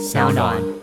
[0.00, 0.79] 小暖。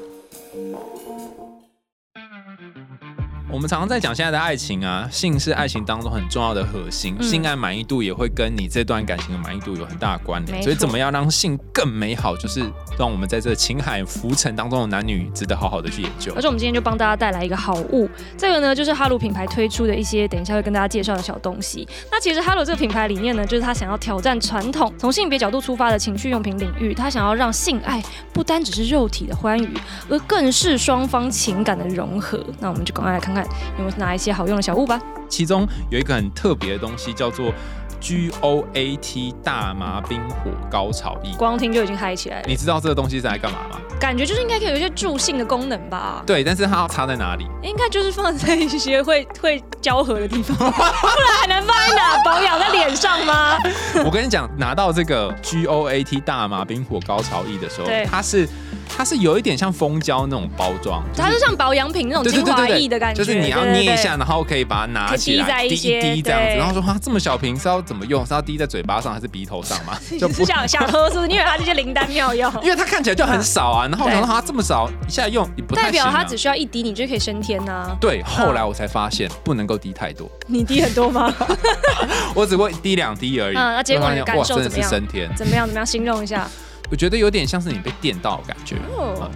[3.57, 10.61] 我们常常在讲现在的爱情啊，性是爱情当中很重要的核心，嗯性爱满意度也会跟你这段感情的满意度有很大的关联。
[10.61, 16.39] 所以，怎么样让性更美好，就是让我们在这情海浮沉当中的男女值得好好的去研究而。
[16.39, 18.07] 且我们今天就帮大家带来一个好物，
[18.37, 21.87] 这个呢就是哈鲁品牌推出的一些，等一下会跟大家介绍的小东西。
[22.11, 29.73] 那其实哈鲁这个品牌理念呢，就是他想要挑战传统，从性别角度出发的情趣用品领域，他想要让性爱不单只是肉体的欢愉，
[30.11, 32.39] 而更是双方情感的融合。
[32.59, 33.46] 那我们就赶快来看看
[33.77, 34.99] 有没有哪一些好用的小物吧。
[35.29, 37.51] 其中有一个很特别的东西，叫做
[37.99, 41.33] G O A T 大麻冰火高潮液。
[41.37, 43.79] 光听就已经嗨起来了，你知道这个东西是来干嘛吗？
[43.99, 46.21] 感觉就是应该可以有一些助兴的功能吧？
[46.25, 47.45] 对，但是它要插在哪里？
[47.63, 52.23] 应该就是放在一些会 会交合的地方，不然还能放在哪？
[52.23, 53.57] 保养在脸上吗？
[54.05, 58.47] 我跟你讲，拿到这个 G O A T 大麻冰火高潮液的时候，它是
[58.95, 68.25] 它是有一点像蜂胶那种包装，就它就像保养品那种精华液的感觉，就是你要捏一下，然后可以把它拿起来，滴一滴这样子，然后说哇这么小瓶是要怎么用？
[68.25, 69.97] 是要滴在嘴巴上还是鼻头上吗？
[70.19, 71.27] 就你是想 想喝是不是？
[71.27, 72.51] 你以为它这些灵丹妙药？
[72.63, 81.33] 因为它看起来就很少啊，然后我想对说它这么少，一下用也不太代表它只需要一滴，你就可以升天呐、对，后来我才发现不能够滴太多，你滴很多吗？
[82.33, 83.55] 我只会滴两滴而已。
[83.55, 85.29] 嗯那结果你的感受怎么样是升天。
[85.35, 85.67] 怎么样？
[85.67, 85.85] 怎么样？
[85.85, 86.47] 形容一下。
[86.89, 88.75] 我觉得有点像是你被电到的感觉，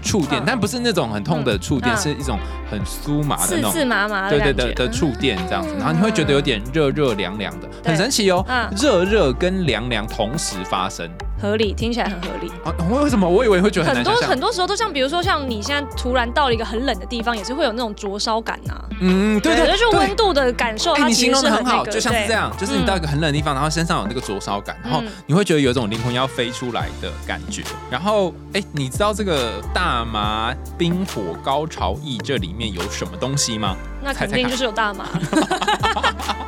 [0.02, 1.98] 触电嗯，但不是那种很痛的触电，嗯。
[1.98, 4.54] 是一种很酥麻的那种刺麻麻的对感觉。
[4.54, 5.80] 对的的触电这样子，嗯。
[5.80, 7.92] 然后你会觉得有点热热凉凉的，对。
[7.92, 11.10] 很神奇哦嗯，热热跟凉凉同时发生
[11.42, 12.52] 合理，听起来很合理。
[12.64, 12.72] 啊！
[12.89, 13.28] 为什么？
[13.28, 27.64] 我以为会觉得很很多很多时候都像，比如说像你现在突然到了一个很冷的地方，也是会有那种灼烧感呐、嗯，对对，就是温度的感受，哎，它形容的很好，就像是这样，就是你到一个很冷的地方，然后身上有那个灼烧感，然后嗯你会觉得有一种灵魂要飞出来的感觉。
[27.89, 33.76] 然后，哎，你知道这个大麻冰火高潮液这里面有什么东西吗？
[34.03, 35.05] 那肯定就是有大麻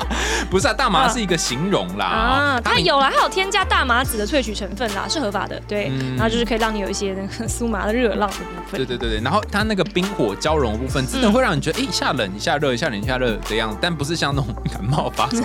[0.53, 1.09] 不是啊，大麻啊。
[1.09, 6.15] 是一个形容啦，啊，它有啦，它有添加大麻籽的萃取成分啦，是合法的，对，嗯。
[6.15, 8.77] 然后就是可以让你有一些那个酥麻的热浪的部分。
[8.77, 15.41] 对对对对，然后它那个冰火交融的部分，真的会让你觉得，哎、一下冷一下热，一下冷一下热的样子，但不是像那种感冒发烧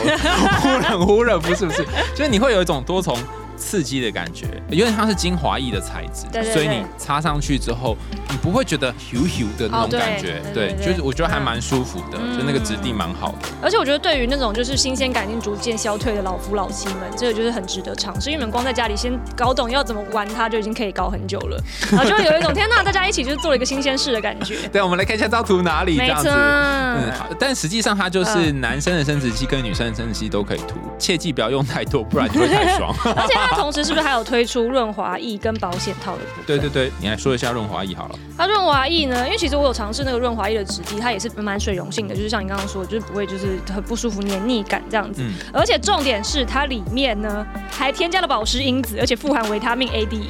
[0.60, 1.82] 忽冷忽热，不是不是，
[2.14, 3.16] 就是你会有一种多重
[3.58, 7.96] 刺激的感觉，因为它是精华液的材质，对对对所以你擦上去之后，
[8.30, 13.48] 你不会觉得 h 咻的那种感觉，对就是我觉得还蛮舒服的，嗯就那个质地蛮好的。
[13.60, 21.60] 而且我觉得对于那种就是新鲜感已经逐渐消退的老夫老妻们，这个就是很值得尝试，因为你们光在家里先搞懂要怎么玩它，就已经可以搞很久了，
[21.90, 24.56] 然后就会有一种天呐，大家一起就是做了一个新鲜事的感觉。
[24.72, 26.28] 对，我们来看一下这张图哪里这样子。
[26.28, 32.94] 没错，嗯，好，但实际上它就是男生的生殖器跟女生的生殖器都可以涂，切记不要用太多，不然你会太 爽。
[33.04, 36.44] 而且它同时是不是还有推出润滑液跟保险套的部分？
[36.46, 38.18] 对对对，你来说一下润滑液好了。
[38.36, 45.22] 它润滑液呢，因为其实我有尝试那个润滑液的质地，它也是蛮水溶性的，就是像你刚刚说的，就是不会就是很不舒服、黏腻感这样子。
[45.22, 50.28] 嗯，而且重点是它里面呢还添加了保湿因子，而且富含维他命 A、D、E，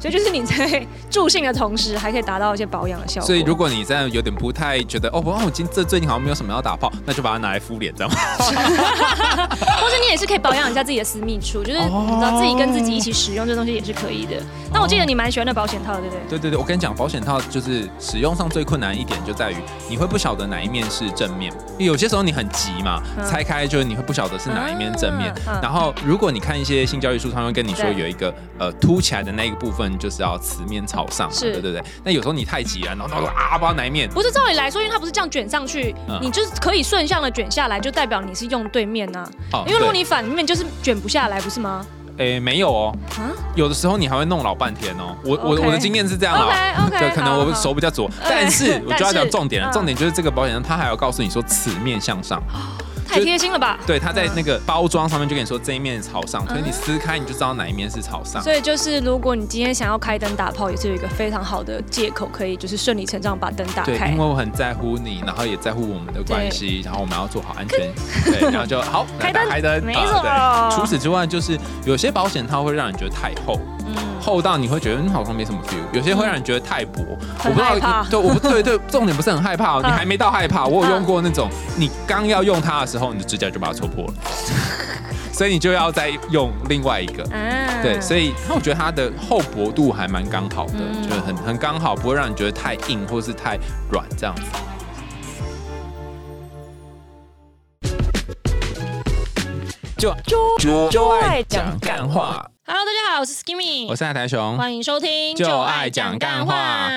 [0.00, 3.26] 所以就是你在助兴的同时，还可以达到一些保养的效果。
[3.26, 8.12] 所以如果你真的有点不太觉得哦，不，我今这最近好像没有什么要打泡，那就把它拿来敷脸，这样
[10.10, 12.06] 也是可以保养一下自己的私密处，就是哦。
[12.08, 14.36] 你知道自己跟自己一起使用这东西也是可以的。
[14.72, 16.20] 那我记得你蛮喜欢那保险套，对不对？
[16.28, 19.56] 对对对，我跟你讲，保险套就是使用上最困难一点就在于
[19.88, 23.26] 你会不晓得哪一面是正面，有些时候你很急嘛，嗯。
[23.28, 25.32] 拆开就是你会不晓得是哪一面正面。
[25.62, 31.82] 然后如果你看一些性教育书，他们会跟你说有一个呃凸起来的那一个部分就是要磁面朝上对对对。
[32.04, 36.18] 那有时候你太急了，然后然后啊不知道哪一面，不是照理来说，因为它不是这样卷上去，嗯。
[36.22, 41.84] 你就是可以顺向的卷下来，就代表你是用对面呐、哦因为如果对你反面就是卷不下来，不是吗？
[42.18, 45.16] 诶没有哦，啊有的时候你还会弄老半天哦。
[45.24, 46.46] 我我我的经验是这样啊。
[46.46, 49.72] ，OK OK，对，可能我手比较左，但是我就要讲重点了。
[49.72, 52.40] 重点就是这个保险箱，它还要告诉你说此面向上，
[53.08, 53.78] 太贴心了吧？
[53.86, 58.42] 对，他在那个包装上面就跟你说这一面朝上，可是你撕开你就知道哪一面是朝上。
[58.42, 64.24] 所以就是，如果你今天想要开灯打炮，也是有一个非常好的借口，可以就是顺理成章把灯打对，开因为。
[64.24, 67.90] 我很在乎你，然后也在乎我们的关系，然后我们要做好安全，
[68.24, 69.48] 对，然后就好开灯？
[69.48, 70.76] 开灯，没啊错对。
[70.76, 77.02] 除此之外，就是有些保险套会让你觉得太厚，嗯，厚到你会觉得嗯好像没什么 feel，有些会让你觉得太薄，
[77.44, 84.14] 我不知道对，我不对对，重点不是很害怕哦， 你嗯还没到害怕，我有用过那种，你刚要用它的时候，你的指甲就把它戳破了，
[85.32, 87.22] 所以你就要再用另外一个。
[87.30, 93.56] 啊对，所以那我觉得它的厚薄度还蛮刚好的，嗯就是很很刚好，不会让你觉得太硬或是太
[93.90, 94.42] 软这样子。
[99.96, 100.14] 就
[100.58, 102.44] 就就爱讲干话。
[102.70, 104.58] Hello，大家好，我是 Skimmy，我是海苔熊。
[104.58, 106.90] 欢迎收听就爱讲干话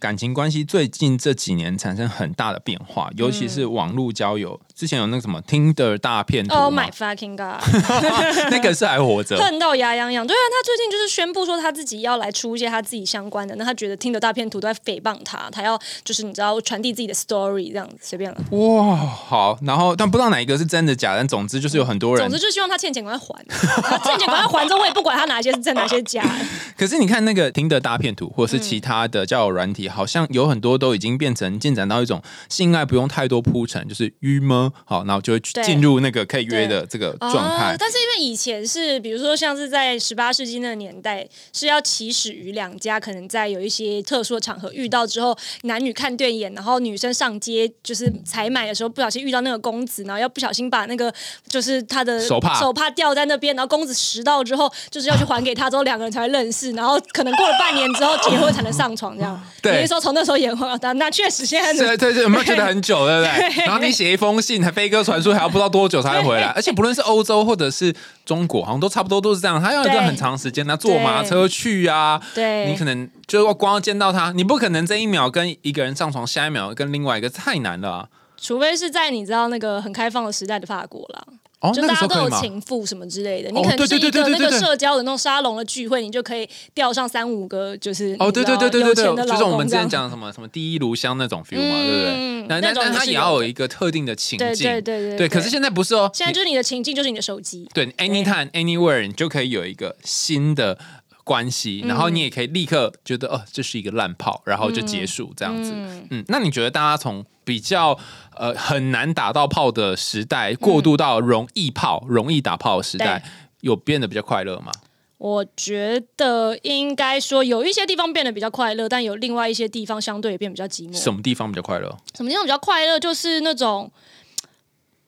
[0.00, 4.58] 感情关系最近这几年产生很大的变化，尤其是网络交友。
[4.74, 7.62] 之前有那个什么 Tinder 大片图 Oh my fucking god！
[8.50, 9.36] 那个是还活着。
[9.36, 10.26] 恨到牙痒痒。
[10.26, 18.38] 对啊，他最近就是宣布说他自己要来出一些他自己相关的，那他觉得听的大片图都在诽谤他，他要就是你知道传递自己的 story 这样子，随便了。
[18.50, 22.44] 哇，好，然后但不知道哪一个是真的假的，但总之就是有很多人总之。
[22.44, 23.44] 就希望他欠钱赶快还，
[23.82, 26.24] 他欠钱赶快还之后，我也不管他哪些是真哪些假。
[26.76, 34.72] 可是你看那个听的大片图，或者是其他的交友软体，好像有很多都已经变成进展到一种性爱不用太多铺陈，就是约吗？
[34.84, 37.76] 好，然后就会进入那个可以约的这个状态哦。
[37.78, 51.12] 但是因为以前是，比如说像是在十八世纪那个年代，是要起始于两家可能在有一些特殊的场合遇到之后，男女看对眼，然后女生上街就是采买的时候不小心遇到那个公子，然后要不小心把那个
[51.46, 59.40] 就是他的手帕手帕掉在那边，然后公子拾到之后，就是要去还给他，之后两个人才会认识，然后可能过了半年之后结婚才能上床这样。
[59.60, 63.54] 对你是说从那时候演婚，到那确实现在对对对，有没有觉得很久，对不对？
[63.54, 66.48] 对然后你写一封信，还飞鸽传书，还要不知道多久才会回来。
[66.48, 67.94] 而且不论是欧洲或者是
[68.24, 69.62] 中国，好像都差不多都是这样。
[69.62, 78.08] 他要一个很长时间，他坐马车去啊，对你可能就是光要见到他，你不可能这一秒跟一个人上床，下一秒跟另外一个，太难了啊。
[78.40, 81.22] 除非是在你知道那个很开放的时代的法国啦。
[81.62, 82.30] 哦，就大家都有？
[82.40, 92.46] 情妇什么之类的，哦你可能是对对一个那个对对对对社交的那种沙龙的聚会，你就可以钓上三五个，就是哦，对对对对对对，就是我们之前样讲什么什么第一炉香那种 feel 嘛，对不对嗯？
[92.48, 95.28] 那那那种但它也要有一个特定的情对境，对对对对。
[95.28, 100.76] 可是现在不是哦，现在就是你的情境就是你的手机，对，anytime anywhere，你就可以有一个新的
[101.24, 105.72] 关系，然后你也可以立刻觉得哦，这是一个烂炮，然后就结束这样子。
[105.74, 107.98] 嗯嗯，那你觉得大家从比较
[108.36, 113.24] 呃很难打到炮的时代，过渡到容易炮、容易打炮的时代，
[113.60, 114.72] 有变得比较快乐吗？
[115.18, 120.96] 我觉得应该说有一些地方变得比较快乐，但有另外一些地方相对也变得比较寂寞。
[121.00, 121.96] 什么地方比较快乐？
[122.16, 122.98] 什么地方比较快乐？
[122.98, 123.88] 就是那种，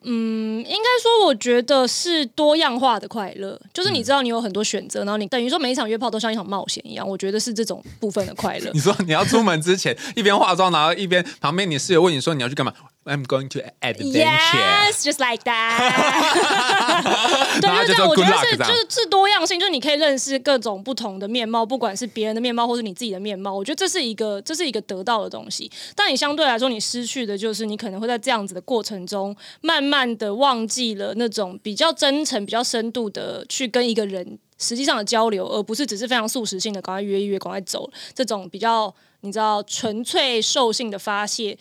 [0.05, 3.59] 嗯，应该说，我觉得是多样化的快乐。
[3.73, 7.09] 就是你知道你有很多选择，然后你等于说每一场约炮都像一场冒险一样。
[7.09, 8.81] 我觉得是这种部分的快乐 你。
[8.81, 12.73] 说你要出门之前一边化妆，然后一边旁边你室友问你说你要去干嘛
[13.05, 14.19] ？I'm going to adventure。
[14.19, 15.93] Yes, just like that
[17.61, 18.09] 对，就是这样。
[18.09, 23.53] 我觉得是就是是多样性，就是你可以认识各种不同的面貌，不管是别人的面貌或是你自己的面貌。
[23.55, 25.71] 我觉得这是一个这是一个得到的东西。
[25.95, 41.59] 但你相对来说，你失去的就是你可能会在这样子的过程中，慢慢的忘记了那种比较真诚、比较深度的去跟一个人实际上的交流，而不是只是非常速食性的赶快约一约、赶快走这种比较你知道纯粹兽性的发泄。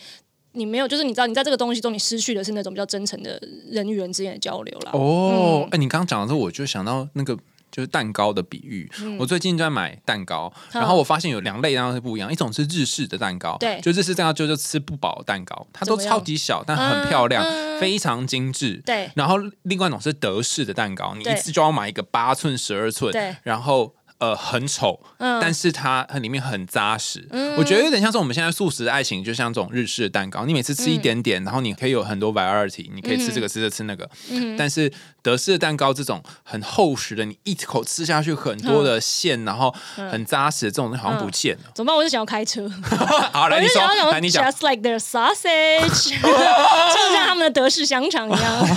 [0.54, 3.40] 你没有，就是你知道，你在这个东西中，你失去的是那种比较真诚的
[3.70, 4.92] 人与人之间的交流啦。
[4.94, 7.36] 哦，嗯哎、你刚刚讲的时候，我就想到那个
[7.72, 8.88] 就是蛋糕的比喻。
[9.00, 17.44] 嗯我最近在买蛋糕，然后我发现有两类蛋糕是不一样，一种是日式的蛋糕，对就日式蛋糕就是吃不饱蛋糕，它都超级小，但很漂亮，
[17.80, 18.82] 非常精致。
[18.86, 23.96] 对然后另外一种是德式的蛋糕，你一次就要买一个八寸、十二寸，对然后。
[24.24, 27.28] 呃，很丑，嗯但是它它里面很扎实。
[27.58, 34.10] 我觉得有点像是我们现在素食的爱情，就像这种日式的蛋糕，你每次吃一点点，然后你可以有很多 variety，你可以吃这个吃这吃那个。
[34.58, 34.90] 但是
[35.22, 41.64] 德式的蛋糕这种很厚实的，你一口吃下去很多的馅，然后很扎实的这种好像不见了。
[41.76, 41.98] 怎么办？
[41.98, 42.72] 我就想要开车，
[43.34, 44.42] 好，来我你说来你讲。
[44.46, 48.68] ，just like their sausage， 就像他们的德式香肠一样，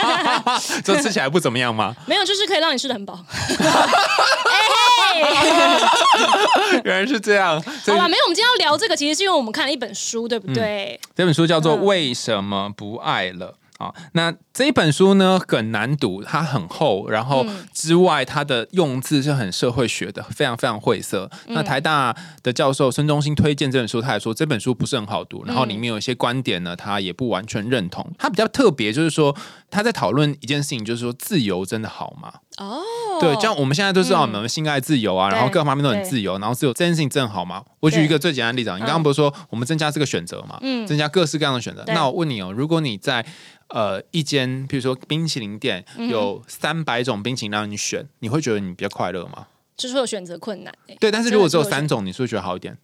[0.82, 1.94] 这吃起来不怎么样吗？
[2.06, 3.22] 没有，就是可以让你吃的很饱。
[6.84, 7.60] 原来是这样。
[7.62, 10.98] 好吧，没有，我们今天要聊这个，其实是因为我们看了一本书，对不对？
[11.14, 13.54] 这本书叫做《嗯为什么不爱了》
[13.84, 13.92] 啊。
[14.12, 21.30] 那这一本书呢很难读，它很厚，然后嗯之外它的用字是很社会学的，非常非常晦涩。
[21.46, 28.08] 嗯那台大的教授孙中兴推荐这本书，他也说这本书不是很好读，然后里面有一些观点呢，他也不完全认同。
[28.18, 29.34] 他比较特别，就是说
[29.74, 32.32] 他在讨论一件事情，就是说自由真的好吗？
[32.58, 32.80] 哦，
[33.20, 37.64] 对，像我们现在都知道我们性爱自由啊，对然后各方面都很自由，然后自由这件事情真的好吗？
[37.80, 41.82] 我举一个最简单的例子啊，你刚刚不是说我们增加这个选择嘛，嗯增加各式各样的选择。
[41.88, 43.26] 那我问你哦，如果你在
[43.68, 49.46] 呃一间比如说冰淇淋店嗯有三百种冰淇淋让你选，你会觉得你比较快乐吗？
[49.76, 52.78] 就是会有选择困难欸对，但是如果只有三种，你是不是觉得好一点？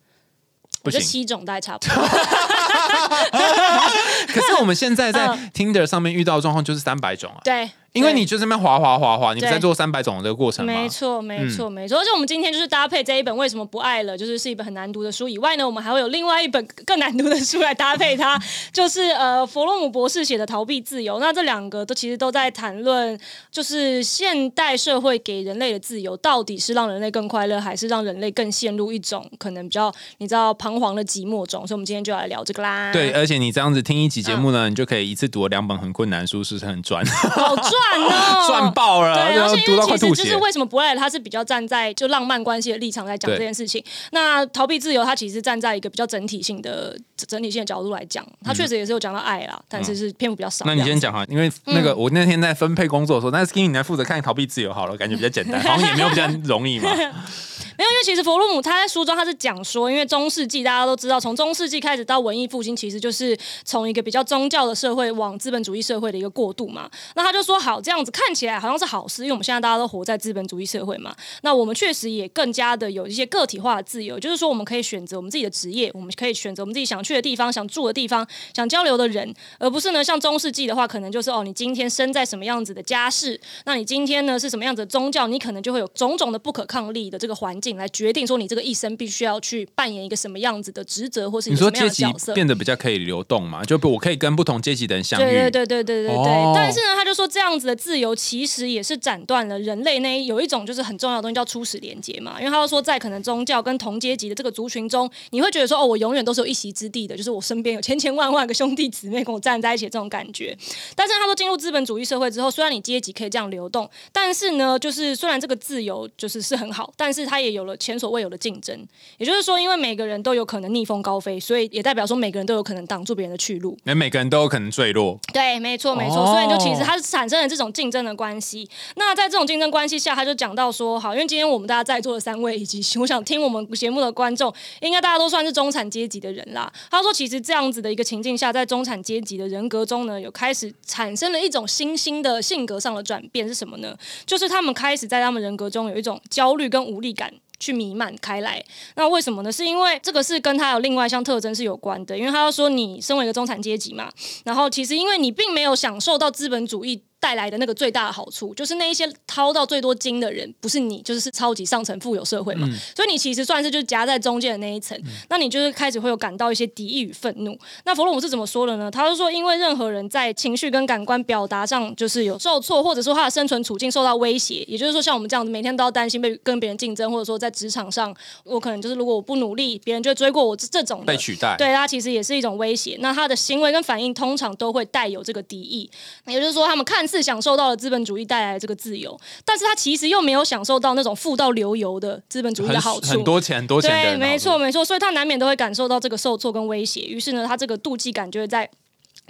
[0.82, 1.00] 不行。
[1.00, 1.94] 七种大概差不多。
[4.28, 5.50] 可是我们现在在嗯。
[5.52, 10.72] Tinder 上面遇到的状况就是三百种啊，对，因为你就这边滑滑滑滑，你不在做三百种的这个过程吗？
[10.72, 11.98] 没错，没错，没错。
[11.98, 18.40] 而且我们今天就是搭配这一本《为什么不爱了》，就是是一本很难读的书以外呢，我们还会有另外一本更难读的书来搭配它，
[18.72, 21.16] 就是呃弗洛姆博士写的《逃避自由》。
[21.20, 23.18] 那这两个都其实都在谈论，
[23.50, 31.66] 就是现代社会给人类的自由，到底是让人类更快乐，还是让人类更陷入一种可能比较你知道彷徨的寂寞中？
[31.66, 32.92] 所以，我们今天就来聊这个啦。
[32.92, 37.04] 对，而且你这样子听一集节目呢，你就可以一次读两本很困难书，是不是很赚？
[37.06, 39.14] 好 赚哦，赚爆了！
[39.14, 43.82] 对，而且读到其实就是为什么不爱了，他是比较站在就浪漫关系的立场来讲这件事情。
[44.12, 50.64] 那逃避自由，他其实站在一个比较整体性的整体性的角度来讲，他确实也是有讲到爱啦，但是是篇幅比较少。
[50.66, 56.94] 那你先讲哈，因为那个我那天在分配工作的时候，那 Skin 你来负责看逃避自由好了，感觉比较简单，好像也没有比较容易嘛。
[56.94, 66.90] 没有，因为其实弗洛姆他在书中他是讲说，因为中世纪大家都知道，从中世纪开始到文艺复兴，其实就是从一个比较宗教的社会往资本主义社会的一个过渡嘛。
[67.14, 71.14] 那他就说，好，这样子看起来好像是好事，因为我们现在大家都活在资本主义社会嘛。
[71.42, 88.50] 那我们确实也更加的有一些个体化的自由，就是说我们可以选择我们自己的职业，我们可以选择我们自己想去的地方、想住的地方、想交流的人，而不是呢像中世纪的话，可能就是哦，你今天生在什么样子的家世，那你今天呢是什么样子的宗教，你可能就会有种种的不可抗力的这个环境来决定说你。
[88.50, 93.62] 这个一生必须要去扮演一个什么样子的职责，或是你说阶级变得比较可以流动嘛？
[93.62, 95.22] 就我可以跟不同阶级的人相遇。
[95.22, 96.52] 对对对对对对对。
[96.52, 102.36] 但是呢，他就说这样子的自由其实也是斩断了人类那有一种就是很重要的东西叫初始连接嘛。
[102.38, 110.56] 因为他说在可能宗教跟同阶级的这个族群中，你会觉得说哦，我永远都是有一席之地的，就是我身边有千千万万个兄弟姊妹跟我站在一起这种感觉。
[110.94, 118.76] 但是他说进入资本主义社会之后，虽然你阶级可以这样流动，但是呢，就是虽然这个自由就是是很好，但是他也有了前所未有的竞争。
[119.18, 123.76] 也就是说，因为每个人都有可能逆风高飞，所以也代表说每个人都有可能挡住别人的去路。
[123.84, 125.18] 每每个人都有可能坠落。
[125.32, 126.24] 对，没错，没错。
[126.26, 128.68] 所以就其实它是产生了这种竞争的关系。
[128.96, 136.72] 那在这种竞争关系下，他就讲到说，好，因为今天我们大家在座的三位，以及 我想听我们节目的观众，应该大家都算是中产阶级的人啦。
[136.90, 143.96] 他说，其实这样子的一个情境下，在中产阶级的人格中呢，有开始产生了一种新兴的性格上的转变是什么呢？
[144.24, 147.34] 就是他们开始在他们人格中有一种焦虑跟无力感。
[147.62, 148.64] 去弥漫开来，
[148.94, 149.52] 那为什么呢？
[149.52, 154.10] 是因为这个是跟他有另外一项特征是有关的，因为他要说你身为一个中产阶级嘛，
[154.46, 157.02] 然后其实因为你并没有享受到资本主义。
[157.20, 162.66] 带来的那个最大的好处，就是那一些掏到最多金的人，不是你，就是是超级上层富有社会嘛。
[162.96, 164.98] 所以你其实算是就是夹在中间的那一层，
[165.28, 167.56] 那你就是开始会有感到一些敌意与愤怒。
[167.84, 168.90] 那弗洛姆是怎么说的呢？
[168.90, 181.54] 他就说，因为任何人在情绪跟感官表达上就是有受挫，或者说他的生存处境受到威胁，也就是说，像我们这样子，每天都要担心被跟别人竞争，或者说在职场上，我可能就是如果我不努力，别人就会追过我这种被取代。
[181.58, 182.96] 对他其实也是一种威胁。
[183.00, 185.90] 那他的行为跟反应通常都会带有这个敌意，
[186.26, 198.70] 也就是说，他们看似享受到了资本主义带来的这个自由，但是他其实又没有享受到那种富到流油的资本主义的好处，很多钱，很多钱，对，没错，没错，所以他难免都会感受到这个受挫跟威胁，于是呢，他这个妒忌感就会在。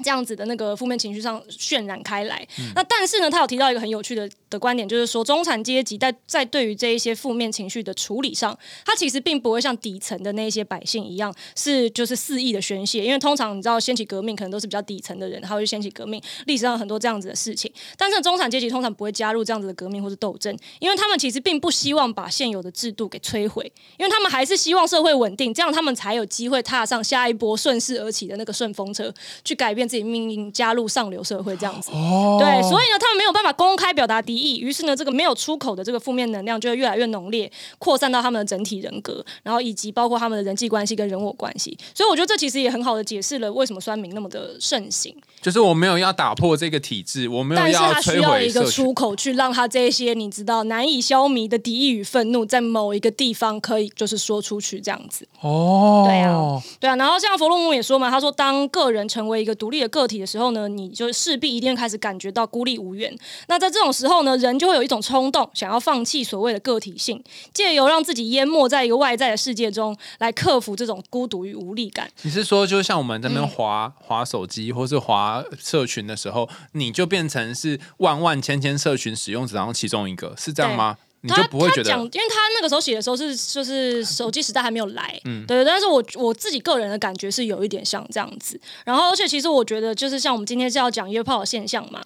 [0.03, 29.13] 这样子的那个负面情绪上渲染开来，那但是呢，他有提到一个很有趣的的观点，就是说中产阶级在在对于这一些负面情绪的处理上，他其实并不会像底层的那些百姓一样，是就是肆意的宣泄，因为通常你知道掀起革命可能都是比较底层的人，他会掀起革命，历史上很多这样子的事情，但是中产阶级通常不会加入这样子的革命或是斗争，因为他们其实并不希望把现有的制度给摧毁，因为他们还是希望社会稳定，这样他们才有机会踏上下一波顺势而起的那个顺风车，
[29.45, 29.90] 去改变。
[29.91, 41.77] 自己命运加入上流社会这样子，哦对，所以呢，他们没有办法公开表达敌意，于是呢，这个没有出口的这个负面能量就会越来越浓烈，扩散到他们的整体人格，然后以及包括他们的人际关系跟人我关系。
[41.93, 45.13] 所以我觉得这其实也很好的解释了为什么酸民那么的盛行。
[45.43, 55.27] 就是我没有要打破这个体制，我没有要摧毁一个出口，去让他这些你知道难以消弭的敌意与愤怒，在某一个地方可以就是说出去这样子。
[55.41, 56.95] 哦，对啊，对啊。
[56.97, 63.17] 然后像弗洛姆也说嘛，他说当个人成为一个独立的个体的时候呢，你就势必一定开始感觉到孤立无援。
[63.49, 67.23] 那在这种时候呢，人就会有一种冲动，想要放弃所谓的个体性，
[67.53, 72.11] 借由让自己淹没在一个外在的世界中，来克服这种孤独与无力感。
[72.23, 75.45] 你是说，就像我们这边滑滑手机，或是滑。
[75.59, 80.97] 社群的时候，你就变成是万万千千社群使用者当中其中一个，是这样吗？
[81.23, 81.91] 你就不会觉得？
[81.91, 85.65] 因为他那个时候写的时候是就是手机时代还没有来，嗯，对。
[85.65, 88.61] 但是我我自己个人的感觉是有一点像这样子。
[88.85, 92.03] 然后，而且其实我觉得，就是像我们今天是要讲约炮的现象嘛。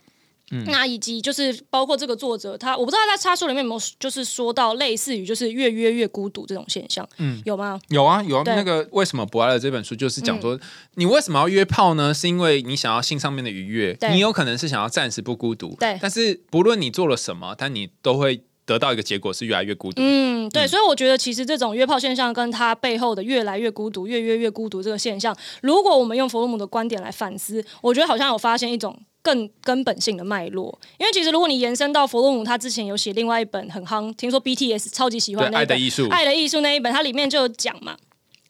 [0.51, 7.81] 嗯那以及就是包括这个作者，他我不知道他在插书里面有没有就是说到类似于就是越约越孤独这种现象，嗯，有吗？
[7.89, 8.43] 有啊，有啊。
[8.45, 10.61] 那个为什么不爱了这本书就是讲说，
[10.97, 12.13] 你为什么要约炮呢？
[12.13, 20.03] 是因为你想要性上面的愉悦，对你有可能是想要暂时不孤独，对但是不论你做了什么，但你都会得到一个结果是越来越孤独。
[20.03, 30.79] 嗯，对，所以我觉得其实这种约炮现象跟它背后的越来越孤独、越约越孤独这个现象，如果我们用弗洛姆的观点来反思，我觉得好像有发现一种更根本性的脉络。
[30.99, 37.97] 因为其实如果你延伸到弗洛姆，他之前有写另外一本很夯，听说 BTS 超级喜对欢，那一本爱的艺术《爱的艺术》那一本，它里面就有讲嘛。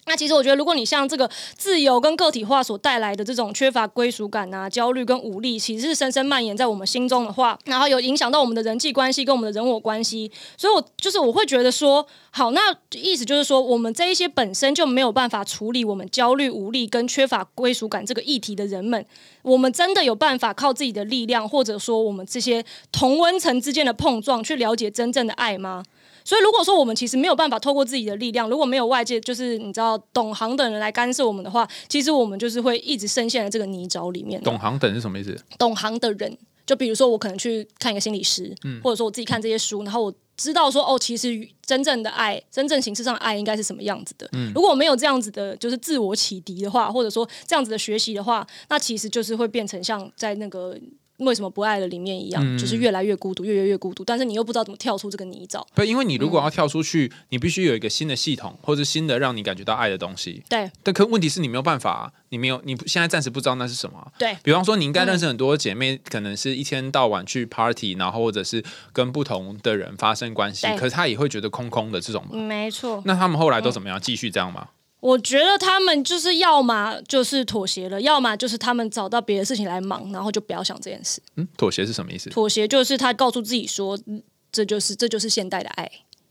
[0.07, 12.61] 那其实我觉得，如果你像这个自由跟个体化所带来的这种缺乏归属感啊、焦虑跟无力，其实是深深蔓延在我们心中的话，然后有影响到我们的人际关系跟我们的人我关系，所以我就是我会觉得说，好，那
[12.93, 19.05] 意思就是说，我们这一些本身就没有办法处理我们焦虑、无力跟缺乏归属感这个议题的人们，
[19.43, 25.83] 我们真的有办法靠自己的力量，或者说我们这些同温层之间的碰撞，去了解真正的爱吗？
[26.25, 34.41] 所以，如果说我们其实没有办法透过自己的力量，如果没有外界就是你知道懂行的人来干涉我们的话，其实我们就是会一直深陷在这个泥沼里面。
[34.43, 35.39] 懂行等是什么意思？
[35.59, 44.27] 懂行的人，就比如说我可能去看一个心理师，或者说我自己看这些书，然后我知道说哦，其实真正的爱，真正形式上的爱应该是什么样子的。
[44.55, 50.75] 如果没有这样子的，就是自我启迪的话，或者说这样子的学习的话，那其实就是会变成像在那个。
[51.19, 55.65] 为什么不爱了里面一样，就是越来越孤独，越来越孤独，但是你又不知道怎么跳出这个泥沼。
[55.75, 60.43] 不，因为你如果要跳出去，你必须有一个新的系统或者新的让你感觉到爱的东西。
[60.49, 72.37] 对但可问题是你没有办法啊、你没有，你现在暂时不知道那是什么啊、对，比方说，你应该认识很多姐妹，可能是一天到晚去 party，然后或者是跟不同的人发生关系，可是她也会觉得空空的这种嘛。
[72.37, 73.01] 没错。
[73.05, 74.01] 那他们后来都怎么样？
[74.01, 74.69] 继续这样吗？
[75.05, 81.21] 我觉得他们就是要么就是妥协了，要么就是他们找到别的事情来忙，然后就不要想这件事。
[81.37, 82.31] 嗯，妥协是什么意思？
[82.31, 85.91] 妥协就是他告诉自己说，嗯这就是这就是现代的爱，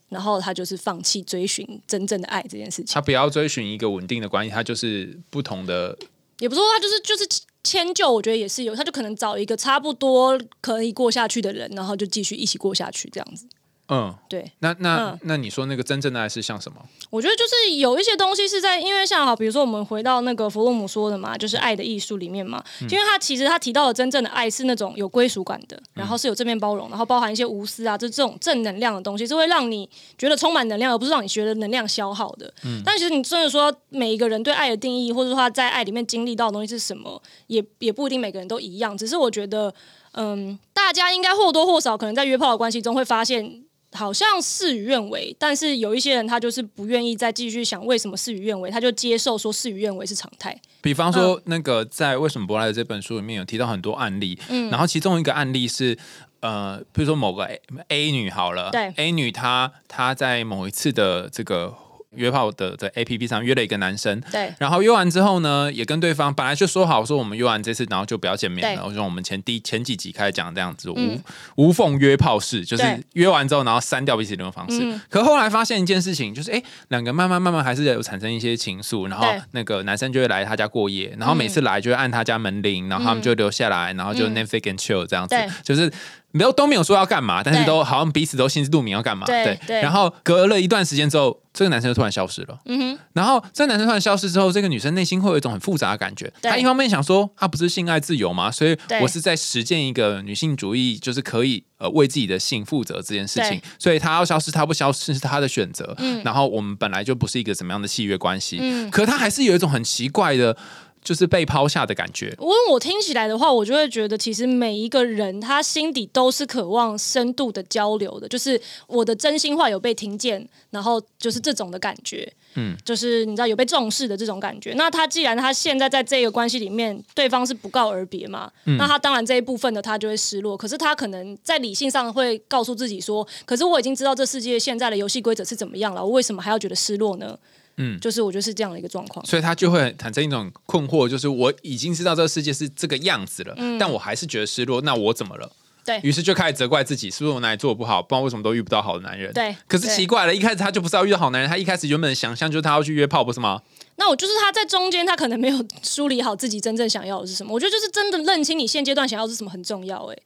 [0.10, 3.00] 然后他就是放弃追寻真正的爱这件事情他。
[3.00, 5.96] 不要追寻一个稳定的关系，他就是不同的。
[6.40, 7.28] 也不是说他就是就是
[7.64, 13.46] 迁就，我觉得也是有，他就可能找一个差不多可以过下去的人，然后就继续一起过下去这样子。
[13.94, 16.80] 嗯，对，那那、嗯那你说那个真正的爱是像什么？
[17.12, 32.52] 我觉得就是有一些东西是在，因为像好，比如说我们回到那个弗洛姆说的嘛，就是爱的艺术里面嘛，因为他其实他提到的真正的爱是那种有归属感的，然后是有正面包容，然后包含一些无私啊，就这种正能量的东西，是会让你觉得充满能量，而不是让你觉得能量消耗的。
[32.64, 38.98] 嗯但其实你真的说每一个人对爱的定义，或者说他在爱里面经历到的东西是什么，也也不一定每个人都一样。
[38.98, 39.72] 只是我觉得，
[40.14, 43.63] 嗯，大家应该或多或少可能在约炮的关系中会发现。
[43.94, 50.60] 好像事与愿违，但是有一些人他就是不愿意再继续想为什么事与愿违，他就接受说事与愿违是常态。
[50.82, 54.70] 比方说，那个在《为什么不爱》的这本书里面有提到很多案例，嗯。
[54.70, 55.98] 然后其中一个案例是，
[56.42, 61.74] 呃，比如说某个 A, A 女好了，对，A 女她她在某一次的这个
[62.16, 64.54] 约炮的的 A P P 上约了一个男生，对。
[64.60, 68.76] 然后约完之后呢，也跟对方本来就说好说我们约完这次，然后就不要见面对。
[68.76, 68.86] 了。
[68.86, 71.24] 我说我们前第前几集开始讲这样子无、嗯。
[71.56, 74.80] 无缝约炮式，就是约完之后然后删掉彼此联络方式。
[74.84, 75.02] 嗯。
[75.10, 84.34] 可后来发现一件事情，就是哎，两个慢慢慢慢还是有产生一些情愫，然后那个男生就会来他家过夜，然后每次来就会按他家门铃，然后他们就留下来，然后就嗯。
[84.34, 85.36] Netflix and chill 这样子。
[85.36, 85.92] 对，就是。
[86.34, 89.26] 没有都没有说要干嘛，但是都好像彼此都心知肚明要干嘛。
[89.26, 92.60] 对对然后隔了一段时间之后，这个男生就突然消失了。
[92.66, 96.34] 嗯哼，然后这个男生突然消失之后，这个女生内心会有一种很复杂的感觉。
[96.42, 98.52] 对她一方面想说，她不是性爱自由吗？
[98.52, 103.62] 所以我是在实践一个女性主义，就是可以呃为自己的性负责这件事情对。
[103.78, 105.96] 所以她要消失，她不消失是她的选择。
[106.00, 110.58] 嗯然后我们本来就不是一个怎么样的契约关系，嗯可她还是有一种很奇怪的，
[111.04, 112.34] 就是被抛下的感觉。
[112.40, 124.74] 我我听起来的话，我就会觉得，其实每一个人他心底都是渴望深度的交流的，就是我的真心话有被听见，然后就是这种的感觉，嗯，就是你知道有被重视的这种感觉。
[124.76, 130.56] 那他既然他现在在这个关系里面，对方是不告而别嘛，嗯那他当然这一部分的他就会失落。
[130.56, 137.38] 可是他可能在理性上会告诉自己说，可是我已经知道这世界现在的游戏规则是怎么样了，我为什么还要觉得失落呢？
[137.78, 139.26] 嗯就是我觉得是这样的一个状况。
[139.26, 144.82] 所以他就会产生一种困惑，就是我已经知道这个世界是这个样子了，但我还是觉得失落。
[144.82, 145.46] 那我怎么了？
[145.46, 148.02] 嗯对于是就开始责怪自己，是不是我哪里做的不好？
[148.02, 149.34] 不知道为什么都遇不到好的男人。
[149.34, 153.62] 对可是奇怪了，一开始他就不是要遇到好男人，他一开始原本的想象就是他要去约炮，不是吗？
[153.98, 157.54] 那我就是他在中间，他可能没有梳理好自己真正想要的是什么。
[157.54, 160.22] 我觉得就是真的认清你现阶段想要的是什么很重要、欸。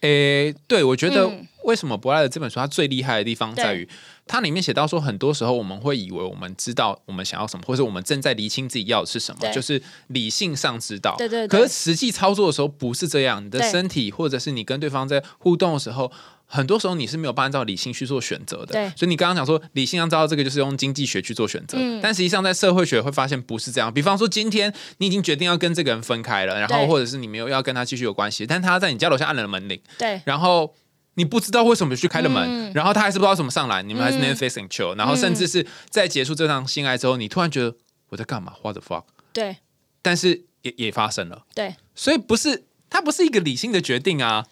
[0.00, 3.86] 诶，对，我觉得嗯为什么博爱的这本书它最厉害的地方在于，
[4.26, 11.14] 它里面写到说，很多时候我们会以为我们知道我们想要什么，或者我们正在厘清自己要的是什么，就是理性上知道。
[11.18, 16.10] 对对对可是实际操作的时候不是这样，你的身体或者是你跟对方在互动的时候。
[16.44, 23.90] 很多时候你是没有办法按照理性去做选择的，对所以你刚刚讲说理性上知道这个就是用经济学去做选择，嗯但实际上在社会学会发现不是这样。
[23.90, 30.74] 比方说今天你已经决定要跟这个人分开了，然后或者是你没有要跟他继续有关系，但他在你家楼下按了门铃，对然后
[31.14, 37.74] 你不知道为什么去开了门，嗯然后他还是不知道怎么上来，你们还是嗯 Netflix and chill，、然后甚至是在结束这场性爱之后，你突然觉得
[38.08, 39.04] 我在干嘛？What the fuck？
[39.32, 39.58] 对
[40.00, 44.46] 但是也也发生了，对，所以不是他不是一个理性的决定啊。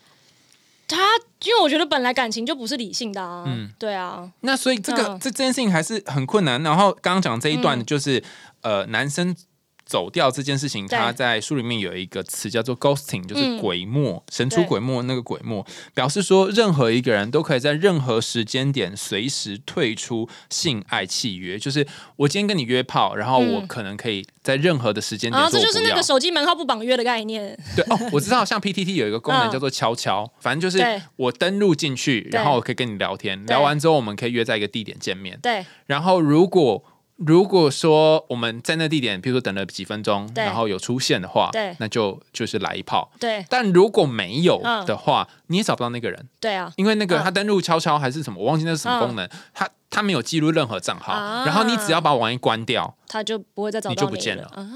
[0.86, 0.96] 他
[1.44, 6.62] 因为我觉得本来感情就不是理性的啊，嗯对啊，那所以这个、嗯这这件事情还是很困难。
[6.62, 8.22] 然后刚刚讲这一段就是、
[8.62, 9.34] 呃男生。
[9.90, 10.96] 走掉这件事情，对。
[10.96, 13.58] 他在书里面有一个词叫做 ghosting，就是嗯。
[13.58, 21.58] 鬼墨，神出鬼没那个鬼没，表示说任何一个人都可以在任何时间点随时退出性爱契约。
[21.58, 21.84] 就是
[22.16, 23.66] 我今天跟你约炮，然后我嗯。
[23.66, 26.00] 可能可以在任何的时间点啊，说我不要这就是那个。
[26.02, 29.50] 手机门号不绑约的概念，对哦， 我知道，像 PTT 有一个功能嗯。
[29.50, 35.38] 叫做悄悄，反正就是我登录进去，然后我可以跟你聊天，聊完之后我们可以约在一个地点见面。
[35.42, 35.64] 对。
[35.86, 36.82] 然后如果
[37.26, 41.76] 如果说我们在那地点，比如说等了几分钟，然后有出现的话，对。
[41.78, 43.10] 那就就是来一炮。
[43.20, 43.44] 对。
[43.48, 47.22] 但如果没有嗯的话，你也找不到那个人，对啊，因为那个嗯。
[47.22, 51.44] 他登录悄悄还是什么，我忘记那是什么功能，他他没有记录任何账号，啊。
[51.44, 54.44] 然后你只要把网页关掉，他就不会再找你到你就不见了。
[54.54, 54.66] 啊，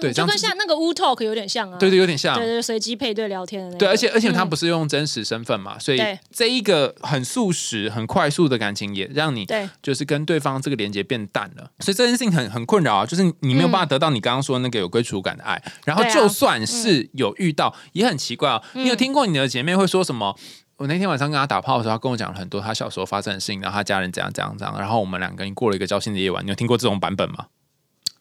[0.00, 2.34] 对，就跟像那个 Wu Talk 有点像啊，对对有点像。
[2.36, 2.46] 对。
[2.46, 4.48] 对，随机配对聊天的那个，对，而且而且他嗯。
[4.48, 6.18] 不是用真实身份嘛，所以对。
[6.32, 9.68] 这一个很速食、很快速的感情，也让你对。
[9.82, 18.62] 就是跟对方这个连接变淡了，所以这件事情很很困扰啊，就是你没有办法得到你刚刚说那个有归属感的爱，然后就算是有遇到，也很奇怪啊。
[18.72, 20.34] 你有听过你的姐妹会说什么？
[20.78, 26.44] 我那天晚上跟她打炮的时候，她跟我讲了很多她小时候发生的事情，然后她家人怎样怎样怎样，然后我们两个人过了一个交心的夜晚。
[26.44, 27.46] 你有听过这种版本吗？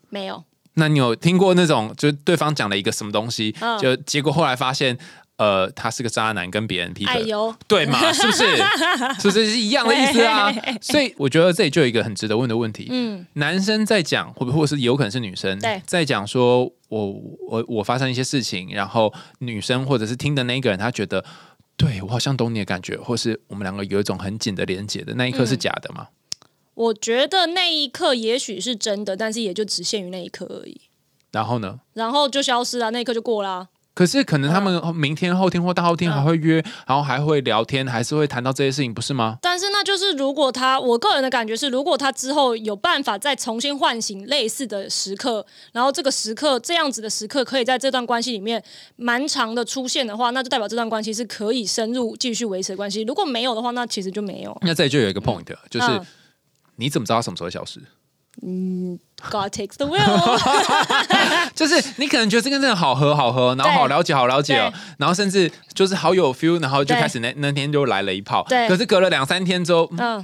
[0.10, 0.44] 没有，
[0.78, 4.98] 那你有听过那种，就是对方讲了一个什么东西，嗯就结果后来发现，
[5.38, 8.00] 呃，他是个渣男，跟别人劈腿，哎，对嘛？
[8.13, 8.44] 是不是？
[9.20, 10.80] 是不是是一样的意思啊嘿嘿嘿嘿？
[10.82, 17.13] 所以我觉得这里就有一个很值得问的问题：嗯，男生在讲，或或者是有可能是女生在讲说，我
[17.50, 21.24] 我我发生一些事情，然后女生或者是听的那个人，他觉得。
[21.80, 26.08] 对我好像懂你的感觉，或是我们两个有一种很紧的连接的那一刻是嗯假的吗？
[26.78, 30.80] 我觉得那一刻也许是真的，但是也就只限于那一刻而已，
[31.32, 31.80] 然后呢？
[31.94, 33.70] 然后就消失了，那一刻就过啦。
[33.96, 39.40] 可是可能他们明天、后天或大后天嗯还会约，然后还会聊天，还是会谈到这些事情，不是吗？
[39.42, 48.63] 但是那就是如果他，我个人的感觉是，如果他之后有办法再重新唤醒类似的时刻，然后这个时刻这样子的时刻可以在这段关系里面
[48.98, 53.02] 蛮长的出现的话，那就代表这段关系是可以深入继续维持的关系。
[53.02, 54.56] 如果没有的话，那其实就没有。
[54.62, 56.06] 那这里就有一个 point，、就是嗯
[56.78, 57.82] 你怎么知道他什么时候会消失？
[58.46, 59.00] 嗯
[59.32, 60.40] God takes the wheel，
[61.56, 68.46] 就是你可能觉得这个真的好喝好喝，然后好了解好了解哦，然后甚至就是好有 feel，然后就开始那那天就来了一炮。
[68.48, 70.24] 对可是隔了两三天之后，嗯。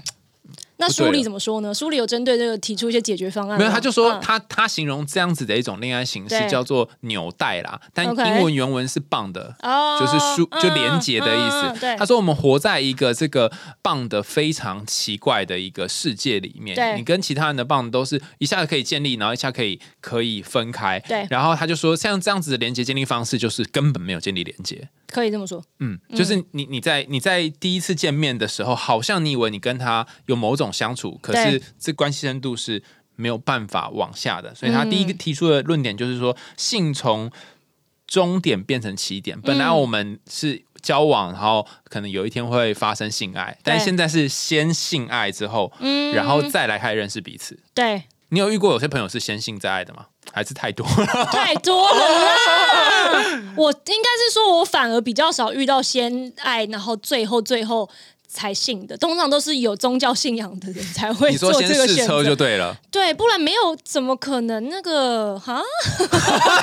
[0.78, 1.74] 那书里怎么说呢？
[1.74, 3.58] 书里有针对这个提出一些解决方案。
[3.58, 9.34] 没有，他就说嗯他他形容这样子的一种恋爱形式叫做纽带啦，但英文原文是 bond。
[9.62, 11.80] 哦就是书就嗯连接的意思。
[11.80, 21.00] 对他说我们活在一个这个棒的非常奇怪的一个世界里面，对你跟其他人的棒都是一下子可以建立，然后一下可以可以分开。
[21.08, 24.90] 对然后他就说像这样子的连接建立方式，就是根本没有建立连接。
[25.08, 25.64] 可以这么说。
[25.80, 32.84] 嗯，就是你你在你在第一次见面的时候，好像你以为你跟他有某种相处，可是这关系深度是
[33.16, 34.54] 没有办法往下的。
[34.56, 37.32] 所以他第一个嗯提出的论点就是说，性从
[38.08, 39.40] 终点变成起点。
[39.40, 47.58] 本来嗯我们是交往，然后可能有一天会发生性爱，但现在是先性爱之后，嗯然后再来开始认识彼此。
[47.74, 50.08] 对，你有遇过有些朋友是先性再爱的吗？
[50.32, 51.26] 还是太多了？
[51.26, 52.34] 太多了啦！
[53.56, 57.88] 我应该是说，我反而比较少遇到先爱，然后最后最后
[58.34, 62.08] 才信的，通常都是有宗教信仰的人才会你说做先试这个选择。
[62.08, 62.76] 车就对了。
[62.92, 65.62] 对，不然没有怎么可能那个哈？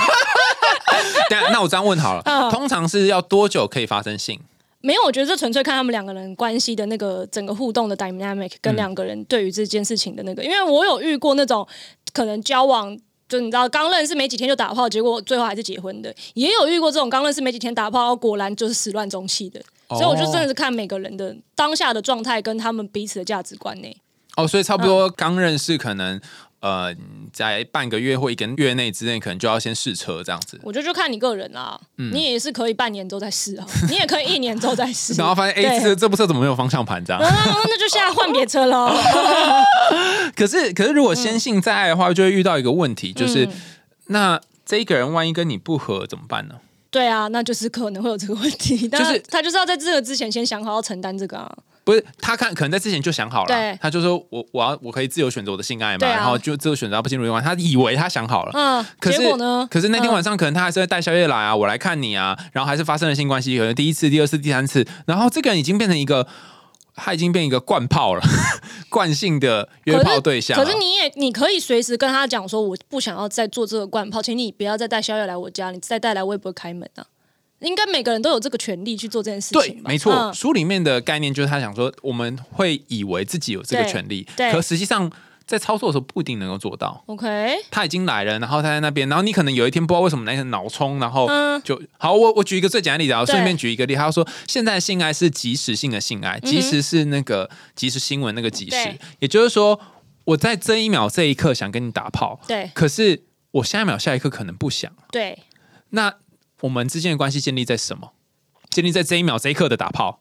[1.30, 4.38] 但那我这样问好了，嗯通常是要多久可以发生性？
[4.80, 11.66] 没有，我觉得这纯粹看他们两个人关系的那个整个互动的 dynamic，跟嗯两个人对于这件事情的那个，因为我有遇过那种
[12.12, 12.98] 可能交往。
[13.28, 19.60] 就你知道，刚认识没几天就打炮，结果最后还是结婚的，也有遇过这种刚认识没几天打炮，果然就是始乱终弃的。
[19.90, 23.88] 所以我就真的是看每个人的当下的状态跟他们彼此的价值观呢。
[24.36, 26.20] 哦，所以差不多刚认识，可能
[26.60, 26.94] 呃，
[27.32, 30.60] 在半个月或一个月内之内，可能就要先试车这样子。
[30.62, 35.14] 我觉得就看你个人啦，你也是可以半年之后再试啊， 你也可以一年之后再试。
[35.14, 37.04] 然后发现，哎，这这部车怎么没有方向盘？
[37.04, 38.94] 这样，那就现在换别车喽。
[40.36, 43.48] 可是，可是如果先性再爱的话，就会遇到一个问题，就是
[44.06, 46.54] 那这一个人万一跟你不合怎么办呢？
[46.90, 48.88] 对啊，那就是可能会有这个问题。
[48.88, 51.50] 但是他就是要在这个之前先想好要承担这个啊。
[51.82, 59.66] 不是他看，可能在之前就想好了，他就说我我要我可以自由选择我的性爱嘛，然后就自由选择不进入关他以为他想好了，嗯，结果呢？
[59.70, 66.26] 可是那天晚上可能他还是会带宵夜来啊，我来看你啊，然后还是发生了性关系，可能第一次、第二次、第三次，然后这个人已经变成一个，
[66.94, 68.22] 他已经变一个惯炮了，
[68.88, 70.56] 惯性的约炮对象。
[70.56, 77.06] 可是你也你可以随时跟他讲说，我不想要再做这个惯炮，请你不要再带宵夜来我家，你再带来我也不会开门啊。
[77.60, 79.74] 应该每个人都有这个权利去做这件事情。
[79.74, 80.32] 对，没错。
[80.32, 85.10] 书里面的概念就是他想说，我们会以为自己有这个权利，可实际上
[85.50, 87.02] 在操作的时候不一定能够做到。
[87.06, 91.28] OK，他已经来了，然后他在那边，然后你可能有一天不知道为什么那天脑冲，然后
[91.64, 92.14] 就好。
[92.14, 99.80] 我我举一个最简单的例子啊，顺便举一个例，他说现在性爱是即时性的性爱，即时是那个即时新闻那个即时，也就是说
[100.26, 105.40] 我在这一秒这一刻想跟你打炮，对，可是我下一秒下一刻可能不想，对，
[105.90, 106.14] 那。
[106.62, 108.12] 我们之间的关系建立在什么？
[108.68, 110.20] 建立在这一秒这一刻的打炮。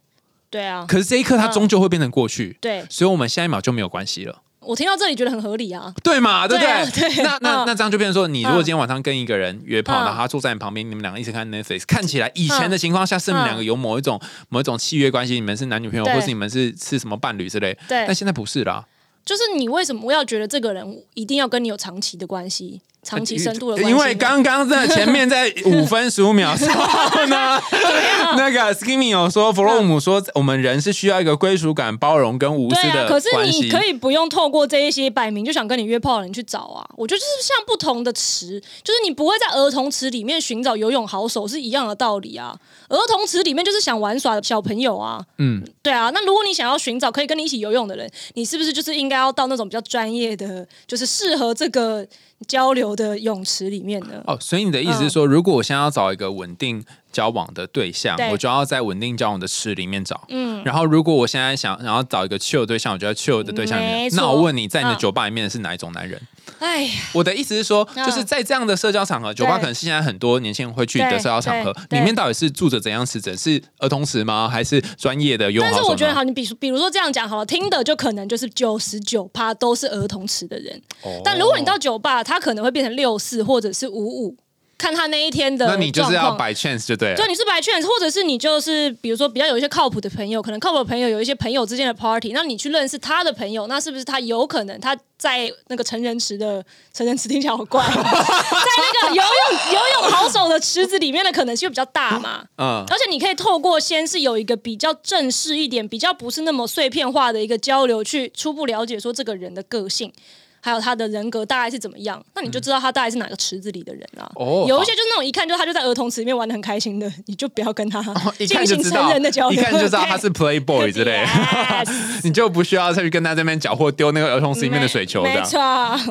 [0.49, 0.85] 对啊。
[0.87, 2.57] 可是这一刻它终究会变成过去。
[2.61, 2.85] 对。
[2.89, 4.41] 所以我们下一秒就没有关系了。
[4.69, 5.91] 我听到这里觉得很合理啊。
[6.03, 6.47] 对嘛？
[6.47, 7.09] 对不对？
[7.09, 7.23] 对。
[7.23, 17.75] 那那那这样就变成说，你如果今天晚上跟一个人约炮，然后他坐在你旁边，你们两个一起看 Netflix，看起来以前的情况下是你们两个有某一种某一种契约关系，你们是男女朋友，或是你们是是什么伴侣之类。
[17.87, 18.05] 对。
[18.05, 18.85] 但现在不是啦。
[19.25, 22.79] 就是你为什么要觉得这个人一定要跟你有长期的关系？
[23.09, 27.59] 长期深度的，因为刚刚在前面在五分十五秒时候呢，
[28.37, 36.87] 那个 Skimmy 有说弗洛姆说我们人是需要一个归属感、包容跟无私的可是你可以不用透过这一些摆明就想跟你约炮的人去找啊。
[36.95, 42.55] 我觉得就是像不同的池，就是你不会在儿童池里面寻找游泳好手是一样的道理啊。
[42.89, 45.25] 儿童池里面就是想玩耍的小朋友啊。
[45.39, 46.11] 嗯，对啊。
[46.13, 52.05] 那如果你想要寻找可以跟你一起游泳的人，你是不是就是应该要到那种比较专业的，就是适合这个？
[52.47, 60.25] 交流的泳池里面的哦，所以你的意思是说，如果我现在要找一个稳定交往的对象，我就要在稳定交往的池里面找。
[60.29, 64.09] 嗯，然后如果我现在想然后找一个 chill 对象，我就要 chill 的对象里面。
[64.13, 66.19] 那我问你在你的酒吧里面是哪一种男人？
[66.59, 73.35] 哎呀，我的意思是说，就是在这样的社交场合，酒吧可能是现在很多年轻人会去的社交场合，里面到底是住着怎样池子？
[73.37, 74.49] 是儿童池吗？
[74.49, 75.51] 还是专业的？
[75.59, 80.81] 但是我觉得好，你比比如说这样讲好了，听的就可能就是九十九趴都是儿童池的人。
[81.23, 84.35] 但如果你到酒吧，他可能会变成六四或者是五五。
[84.79, 87.15] 看他那一天的，那你就是要摆 chance 就对了。
[87.17, 96.63] 对，你是摆 chance，或者是你就是比如说比较有一些靠谱的朋友，可能靠谱的朋友有一些朋友之间的 party，那你去认识他的朋友，那是不是他有可能他在那个成人池的
[96.93, 102.45] 成人池听起来好怪， 在那个游泳游泳好手的池子里面的可能性比较大嘛？
[102.57, 110.13] 嗯，而且你可以透过先是有一个比较正式一点、比较不是那么碎片化的一个交流，去初步了解说这个人的个性。
[110.61, 112.23] 还有他的人格大概是怎么样？
[112.35, 114.29] 那你就知道他大概是哪个池子里的人啊。
[114.35, 118.01] 哦，有一些就是那种一看就他就在儿童池里面玩的很开心的，你就不要跟他
[118.37, 119.59] 进行成人的交流。
[119.59, 121.25] 一看就知道他是 playboy 之类，
[122.23, 125.23] 你就不需要再去跟他这边搅和丢那个儿童池里面的水球。
[125.23, 125.59] 没错，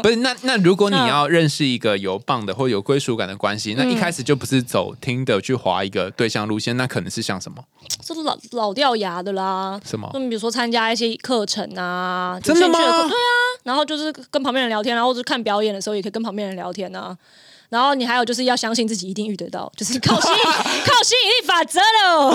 [0.03, 7.63] 不是那那如果你要认识一个有棒的或有归属感的关系，那一开始就不是走听的去划一个对象路线，那可能是像什么？
[8.03, 9.79] 这是老老掉牙的啦。
[9.85, 10.09] 什么？
[10.15, 12.79] 那你比如说参加一些课程啊，真的吗？
[12.79, 13.11] 对啊，
[13.65, 14.38] 然后就是跟。
[14.39, 17.17] 跟旁边人聊天，然后就看表演的时候，也可以跟旁边人聊天啊。
[17.71, 22.35] 然后你还有就是要相信自己一定遇得到，就是靠吸靠吸引力法则喽。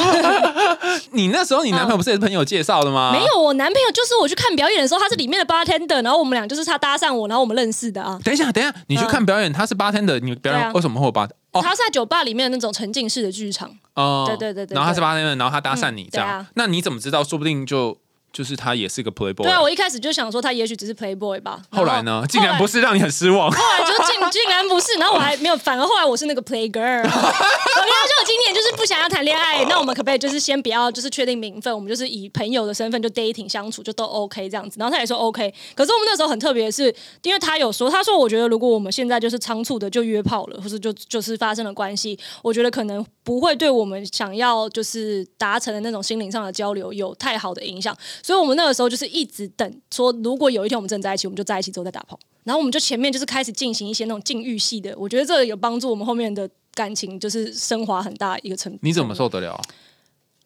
[1.11, 3.11] 你那时候你男朋友不是也是朋友介绍的吗？
[3.13, 8.19] 没有，我男朋友就是我去看表演的时候，他是里面的 bartender，然后我们俩就是他搭上我，然后我们认识的啊。
[8.23, 11.27] 等一下，等一下，你去看表演，他是 bartender，你表演为什么会有 bar？
[11.53, 13.71] 他是在酒吧里面的那种沉浸式的剧场。
[13.95, 14.75] 哦，对对对对。
[14.75, 17.23] 然后他是 bartender，然后他搭讪你这样，那你怎么知道？
[17.23, 17.97] 说不定就。
[18.33, 19.43] 就是他也是个 playboy。
[19.43, 21.61] 对啊，我一开始就想说他也许只是 playboy 吧。
[21.69, 23.51] 后来呢，竟然不是，让你很失望。
[23.51, 27.03] 后来就竟竟然不是，然后我还没有，反而后来我是那个 play girl。
[27.03, 34.77] 我跟他说，今年就是不想要谈恋爱，那我们可不可以就是先不要，就是确定名分，我们就是以朋友的身份就 dating 相处，就都 OK 这样子。
[34.79, 35.53] 然后他也说 OK。
[35.75, 47.97] 可是我们那时候很特别的是，因为他有说，他说我觉得如果我们现在就是仓促的就约炮了，或是就就是发生了关系，我觉得可能不会对我们想要就是达成的那种心灵上的交流有太好的影响。
[48.21, 49.13] 所以我们那个时候就是。
[49.13, 52.17] 一直等说，如果有一天我们真的在一起，我们就在一起之后再打炮。
[52.43, 58.79] 然后我们就前面就是开始进行一些那种禁欲系的，我觉得这有帮助我们后面的感情就是升华很大一个程度。
[58.81, 59.62] 你怎么受得了？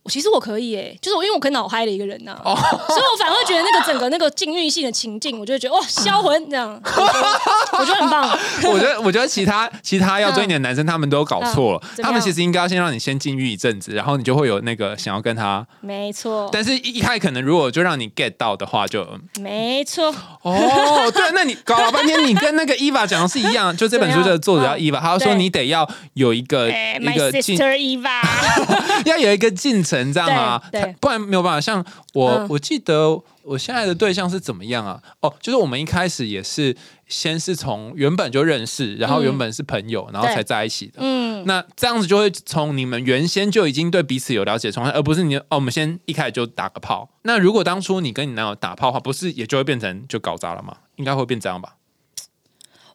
[0.08, 2.56] 其实我可以诶、就是我因为我可以脑嗨的一个人呐、哦。
[2.56, 8.30] 所以我反而会觉得那个整个那个禁欲性的情境，我就会觉得哇 销魂这样， 我觉得很棒。
[8.63, 11.82] 我觉得，我觉得其他其他要追你的男生，他们都搞错了。
[12.02, 15.65] 他们其实应该要先让你先禁欲一阵子，然后你就会有那个想要跟他。
[15.82, 19.08] 没错，但是一一开始可能如果就让你 get 到的话，就
[19.39, 28.22] 没错，哦，对，那你搞了半天，你跟那个伊娃讲的是一样，就这本书的作者叫伊娃，他说你得要有一个哎一，My 个进，sister Eva，
[29.06, 30.62] 要有一个进程，这样啊，
[31.00, 31.62] 不然没有办法。
[31.62, 31.84] 像
[32.14, 35.02] 我，嗯我记得我现在的对象是怎么样啊？
[35.22, 36.76] 哦，就是我们一开始也是
[37.08, 40.94] 先是从原本就认识，然后嗯原本是朋友，然后才在一起的。
[40.98, 47.10] 嗯，那这样子就会从你们原先就已经对彼此有了解的状态，而不是你哦，我们先一开始就打个炮。
[47.24, 50.78] 那如果当初你跟你男友打炮的话，不是也就会变成就搞砸了吗？
[50.98, 51.74] 应该会变这样吧？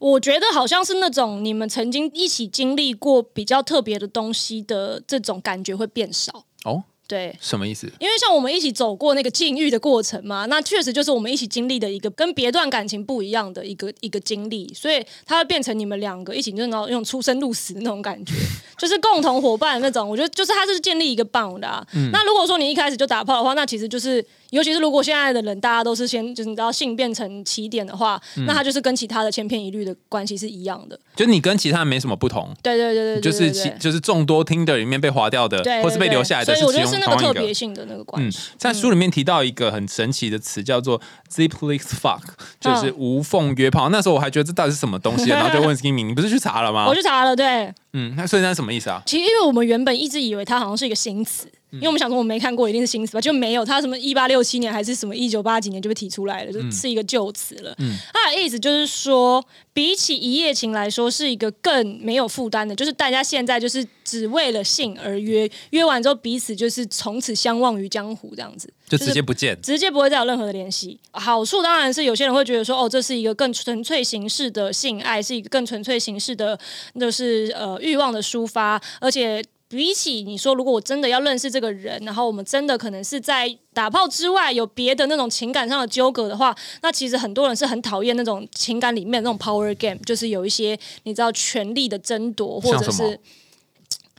[0.01, 6.45] 我觉得好像是那种你们曾经一起经历过比较特别的东西的这种感觉会变少。
[6.65, 7.87] 哦，对，什么意思？
[7.99, 18.33] 因为像我们一起走过那个禁欲的过程嘛，那确实就是我们一起经历的一个跟别段感情不一样的一个一个经历，所以它会变成你们两个一起就是那种出生入死的那种感觉，
[18.79, 20.09] 就是共同伙伴的那种。
[20.09, 21.87] 我觉得就是它是建立一个 bond 啊。
[22.13, 30.99] 那如果说你一开始就打炮的话，那其实就是，尤其是如果现在的人大家都是先就是你知道性变成起点的话，那它就是跟其他的千篇一律的关系是一样的。
[31.17, 37.33] 就你跟其他人没什么不同，对对对对对就是其就是众多听的里面被划掉的，对，或是被留下来的，所以我觉得是那个特。
[37.33, 41.01] 别性的那个关嗯系。，在书里面提到一个很神奇的词，叫做
[41.35, 42.21] zipless fuck，
[42.61, 43.89] 就是嗯无缝约炮。
[43.89, 46.95] 那时候我还觉得这到底是什么东西，然后就问 Skimmy，你不是去查了吗 我？
[46.95, 49.03] 去查了，对，嗯，那所以那是什么意思啊？
[49.05, 53.65] 其实因为我们原本一直以为它好像是一个新词，因为我们想说我们没看过，一定是新词吧，就没有。
[53.65, 57.77] 它什么一八六七年还是什么一九八几年就被提出来了，就是一个旧词了。
[58.15, 68.73] 它的意思就是说，比起一夜情来说，是一个更没有负担的，就是大家现在就是只为了性而约，约完之后彼此就是从此相忘于江湖这样子。
[68.99, 69.61] 就直接不见。
[69.61, 70.99] 直接不会再有任何的联系。
[71.13, 76.59] 好处当然是有些人会觉得说，哦，这是一个更纯粹形式的性爱，是一个更纯粹形式的，
[76.99, 79.43] 就是呃欲望的抒发，而且。
[79.73, 93.19] 比起你说，如果我真的要认识这个人，然后我们真的可能是在打炮之外有别的那种情感上的纠葛的话，那其实很多人是很讨厌那种情感里面那种 power game，就是有一些你知道权力的争夺，或者是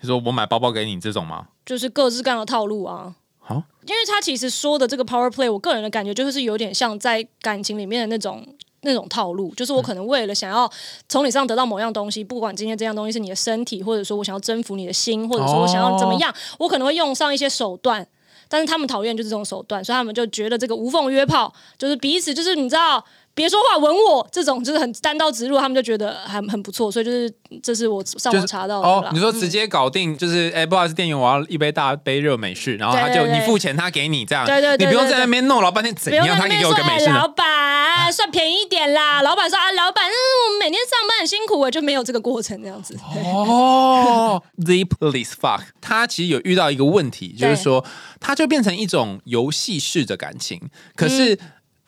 [0.01, 1.49] 你说我买包包给你这种吗？
[1.63, 3.13] 就是各式各样的套路啊。
[3.45, 8.41] 好，因为他其实说的这个 power play，我个人的感觉就是有点像在感情里面的那种
[8.81, 10.69] 那种套路，就是我可能为了想要
[11.09, 18.07] 从你身上得到某样东西，不管今天这样东西是你的身体，或者说我想要征服你的心，或者说我想要怎么样，我可能会用上一些手段。
[18.49, 23.03] 但是他们讨厌就是这种手段，所以他们就觉得这个无缝约炮就是彼此就是你知道
[23.35, 37.27] 别说话吻我这种就是很单刀直入，他们就觉得很很不错，所以就是这是我上网查到的啦，哦你说直接搞定，就是哎，不好意思，店员，我要一杯大杯热美式，然后他就你付钱，他给你这样，对对对你不用在那边弄老半天，怎样他给在那边说，哎，我个美式老？
[37.27, 39.21] 板算便宜一点啦。
[39.21, 40.13] 老板说啊，老板，嗯，
[40.47, 42.95] 我们每天上班很辛苦，我就没有这个过程这样子。
[43.23, 47.83] 哦， The Police Fuck，他其实有遇到一个问题，就是说，
[48.19, 50.61] 他就变成一种游戏式的感情，
[50.95, 51.39] 可是。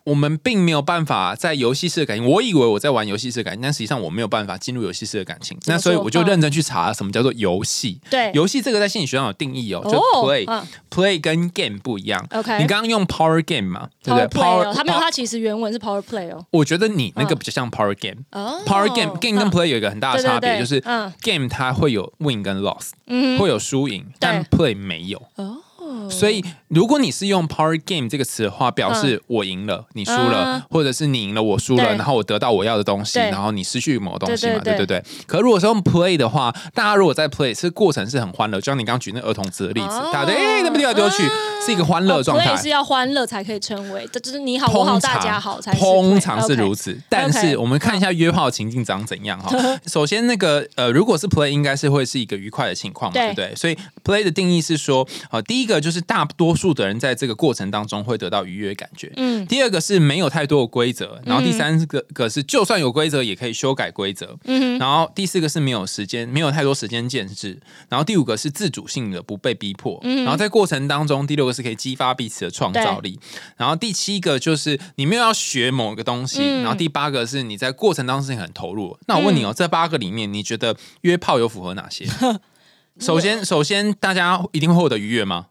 [0.05, 5.57] 我们并没有办法在游戏式的感情，我以为我在玩游戏式的感情，但实际上我没有办法进入游戏式的感情。
[5.65, 7.99] 那所以我就认真去查什么叫做游戏。
[8.09, 12.25] 对游戏这个在心理学上有定义哦，就哦 play、嗯 play 跟 game 不一样。
[12.31, 16.45] OK 你刚刚用 power game 嘛，对不对 Power 他没有他其实原文是 power play 哦。
[16.51, 18.23] 我觉得你那个嗯比较像 power game。
[18.31, 25.21] 哦 Power game game 跟 play 有一个很大的差别，就是嗯 game 它会有 win 跟 loss，、嗯会有输赢，但 play 没有。
[25.35, 25.57] 哦，
[26.09, 30.61] 所以如果你是用 power game 这个词的话，表示我赢了，你输了，嗯。
[30.69, 35.03] 或者是你赢了，我输了，然后我得到我要的东西，然后你失去某东西嘛，对对对。
[35.25, 40.09] 可如果是用 play 的话，大家如果在 play 是过程是很欢乐，就像你刚刚举那儿童词的例子，哦。
[40.11, 41.23] 大家对哎那么丢来丢去，
[41.65, 42.55] 是一个欢乐的状态。
[42.55, 49.55] 是要欢乐才可以称为，这就是你好我好大家好才通常是如此，但是我们看一下约炮情境长怎样哈。
[49.85, 53.53] 首先，那个呃，如果是 play，应该是会是一个愉快的情况对不对？
[53.55, 59.11] 所以 play 的定义是说，呃，第一个就是大多数的人在这个过程当中会得到愉悦感觉。
[59.17, 67.59] 嗯第二个是没有太多的规则，然后第三个个是就算有规则也可以修改规则，嗯然后第四个是没有时间，没有太多时间限制，
[67.89, 73.19] 然后第五个是自主性的不被逼迫，嗯然后在过程当中，第六个是可以激发彼此的创造力，
[73.57, 78.97] 然后第七个就是你没有要学某个东西，嗯然后第八个是你在过程当中是很投入。
[79.07, 82.05] 那我问你哦，这八个里面你觉得约炮有符合哪些？
[82.99, 85.47] 首先，首先大家一定会获得愉悦吗？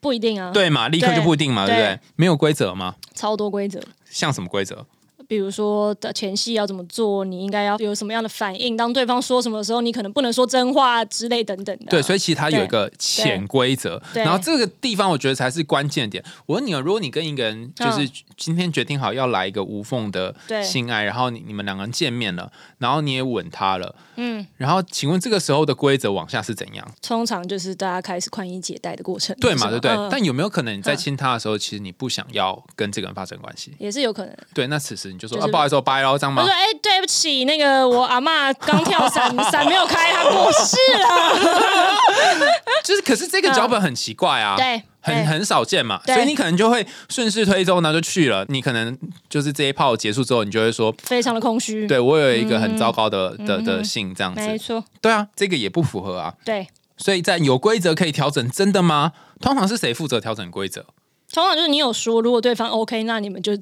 [0.00, 2.00] 不一定啊，，对嘛，立刻就不一定嘛，对不对对？
[2.16, 2.96] 没有规则吗？
[3.14, 4.86] 超多规则，像什么规则？
[5.30, 11.86] 比如说的前戏要怎么做，你应该要有什么样的反应，当对方说什么的时候，你可能不能说真话之类等等的。
[11.86, 16.20] 对，所以其实它有一个潜规则，对然后这个地方我觉得才是关键点。
[16.46, 26.84] 我问你哦，如果你跟一个人就是今天决定好要来一个无缝的对性爱，然后你你们两个人见面了，然后你也吻他了，嗯，然后请问这个时候的规则往下是怎样？
[27.00, 29.92] 通常就是大家开始宽衣解带的过程，对嘛，对不对？
[29.92, 33.72] 嗯但有没有可能你在嗯亲他的时候，其实你不想要跟这个人发生关系？
[33.78, 34.36] 也是有可能。
[34.52, 36.50] 对，那此时你就说、就是啊，不好意思，我拜了，这样吗我说：“？
[36.56, 42.48] 哎、对不起，那个我阿妈刚跳伞，伞没有开，她过世了。
[42.82, 48.44] 就是，可是这个脚本很奇怪啊，对，对很很少见嘛，所以你可能就会顺势推舟，然后就去了。
[48.48, 48.96] 你可能
[49.28, 51.86] 就是这一炮结束之后，你就会说，非常的空虚。
[51.86, 54.40] 对我有一个很糟糕的、的嗯的信这样子。
[54.40, 56.32] 没错，对啊，这个也不符合啊。
[56.44, 56.66] 对，
[56.96, 59.12] 所以在有规则可以调整，真的吗？
[59.40, 60.86] 通常是谁负责调整规则？
[61.32, 63.56] 通常就是你有说，如果对方 OK，那你们就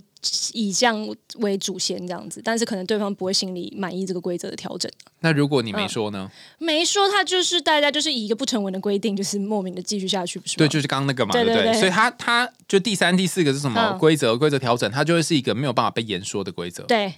[0.53, 4.91] 以这样为主先这样子，但是可能对方不会心里满意这个规则的调整。
[5.21, 6.31] 那如果你没嗯说呢？
[6.59, 10.59] 没说，他就是大家就是以一个不成文的规定，就是莫名的继续下去，不是吗？
[10.59, 11.73] 对，就是刚刚那个嘛，对不对？
[11.75, 14.37] 所以他他就第三、第四个是什么嗯规则？
[14.37, 16.83] 规则调整，它就会是一个没有办法被言说的规则。
[16.85, 17.15] 对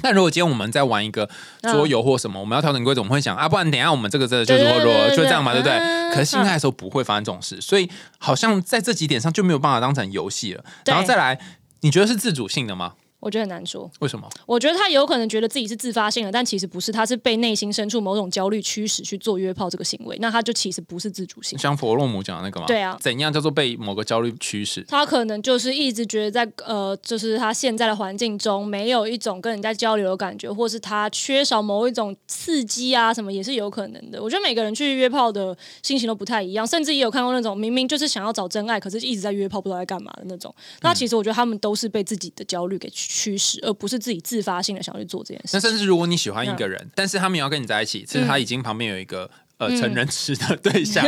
[0.00, 1.28] 那如果今天我们在玩一个
[1.60, 5.76] 桌游或什么，我们要调整规则，我们会想啊，不然等一下我们这个真的就是会弱，就这样嘛，对不对？
[5.76, 7.88] 嗯可是性爱的时候不会发生这种事，所以
[8.18, 10.62] 好像在这几点上就没有办法当成游戏了。
[10.84, 11.38] 然后再来，
[11.82, 12.94] 你觉得是自主性的吗？
[13.22, 13.90] 我觉得很难说。
[14.00, 14.28] 为什么？
[14.44, 21.58] 我觉得他有可能觉得自己是自发性的，但其实不是，他是被内心深处某种焦虑驱使去做约炮这个行为，那他就其实不是自主性。
[21.58, 22.66] 像弗洛姆讲的那个吗？
[22.66, 24.82] 对啊怎样叫做被某个焦虑驱使？
[24.88, 34.22] 他可能就是一直觉得在呃，就是他现在的环境中没有一种跟人家交流的感觉，或是他缺少某一种刺激啊，什么也是有可能的。
[34.22, 40.54] 我觉得每个人去约炮的心情都不太一样，甚至也有看过那种明明就是想要找真爱，可是一直在约炮，不知道在干嘛的那种。
[40.80, 45.50] 那其实我觉得他们都是被自己的焦虑给驱使，而不是自己自发性的想要去做这件事。
[45.52, 49.30] 那甚至如果你喜欢一个人，但是他们要跟你在一起，其实他已经旁边有一个。
[49.58, 51.04] 呃，成人吃的对 象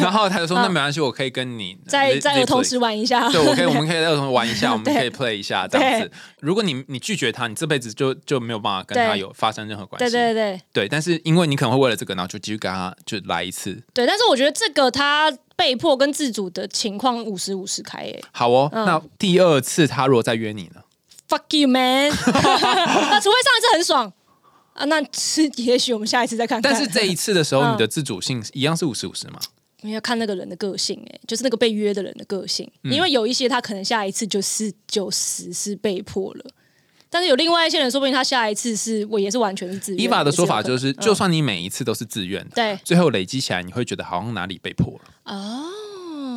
[0.00, 3.28] 然后他就说：“嗯那没关系，我可以跟你在 li- 在儿童 live 时玩一下。
[3.28, 6.10] 对，我可以， 我们可以在儿童玩一下，我们可以 play 一下这样子。
[6.40, 10.16] 如果你你拒绝他，你这辈子就就没有办法跟他有发生任何关对系。
[10.16, 13.78] 对对对但是因为你可能会为了这个，然后就继续跟他就来一次。
[13.92, 18.24] 对，但是我觉得这个他被迫跟自主的情况五十五十开耶。
[18.32, 20.80] 好哦，嗯那第二次他如果再约你呢？
[21.28, 22.10] Fuck you, man！
[22.26, 24.12] 那除非上一次很爽
[24.74, 26.72] 啊，那是 也许我们下一次再看看。
[26.72, 29.38] 但是这一次的时候，嗯你的自主性一样是五十五十嘛？
[29.82, 36.44] 你要看那个人的个性，哎，就是那个被约的人的个性，嗯因为有一些他可能下一次就是九十是被迫了。
[37.10, 40.00] 但是有另外一些人，说不定他下一次是我也是完全是自愿。
[40.00, 45.00] 依法的说法就是，就算你每一次都是自愿的，对最后累积起来，你会觉得好像哪里被迫了。
[45.32, 45.64] 哦，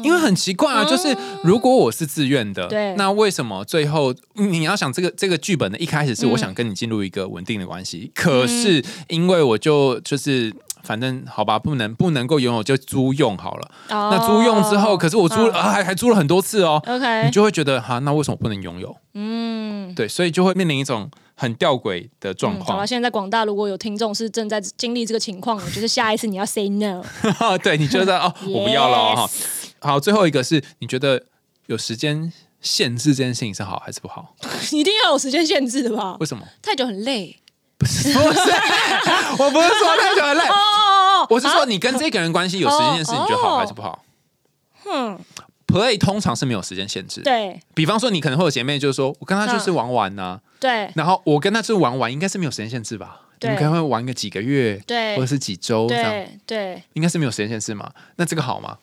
[0.03, 10.53] 因为很奇怪啊，就是如果我是自愿的，对那为什么最后你要想这个这个剧本的一开始是嗯我想跟你进入一个稳定的关系，可是因为我就就是。
[10.83, 13.71] 反正好吧，不能不能够拥有就租用好了。
[13.89, 18.95] 那那租用之后，可是我租、嗯啊还还租了很多次哦，OK，你就会觉得哈，那为什么不能拥有？
[19.13, 19.93] 嗯。
[19.95, 22.87] 对，所以就会面临一种很吊诡的状况好况了，。
[22.87, 27.03] 现在在广大如果有听众是正在经历这个情况的，就是下一次你要 say no。
[27.61, 29.29] 对，你觉得哦， 我不要了哦。
[29.79, 31.23] 好，最后一个是你觉得
[31.67, 34.35] 有时间限制这件事情是好还是不好？
[34.71, 36.25] 一定要有时间限制的吧为？
[36.25, 36.45] 什么？
[36.61, 37.37] 太久很累。
[37.79, 38.39] 不是，不是，
[39.37, 44.03] 我不是说太久很累，哦哦哦，我是说你跟这个人关系有时间限制，哦你觉得好还是不好
[44.85, 45.19] 嗯
[45.67, 53.21] ，？Play 通常是没有时间限制，对比方说你可能会有姐妹就是说，我跟她就是玩玩呐、对然后我跟她就是玩玩，应该是没有时间限制吧？
[53.41, 57.91] 你可能会玩个几个月，对或者是几周这样，对对，应该是没有时间限制嘛？
[58.15, 58.75] 那这个好吗？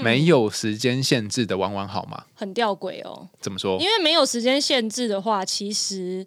[0.00, 2.24] 嗯没有时间限制的玩玩好吗？
[2.34, 3.28] 很吊诡哦。
[3.40, 3.86] 怎么说因？
[3.86, 6.26] 为没有时间限制的话，其实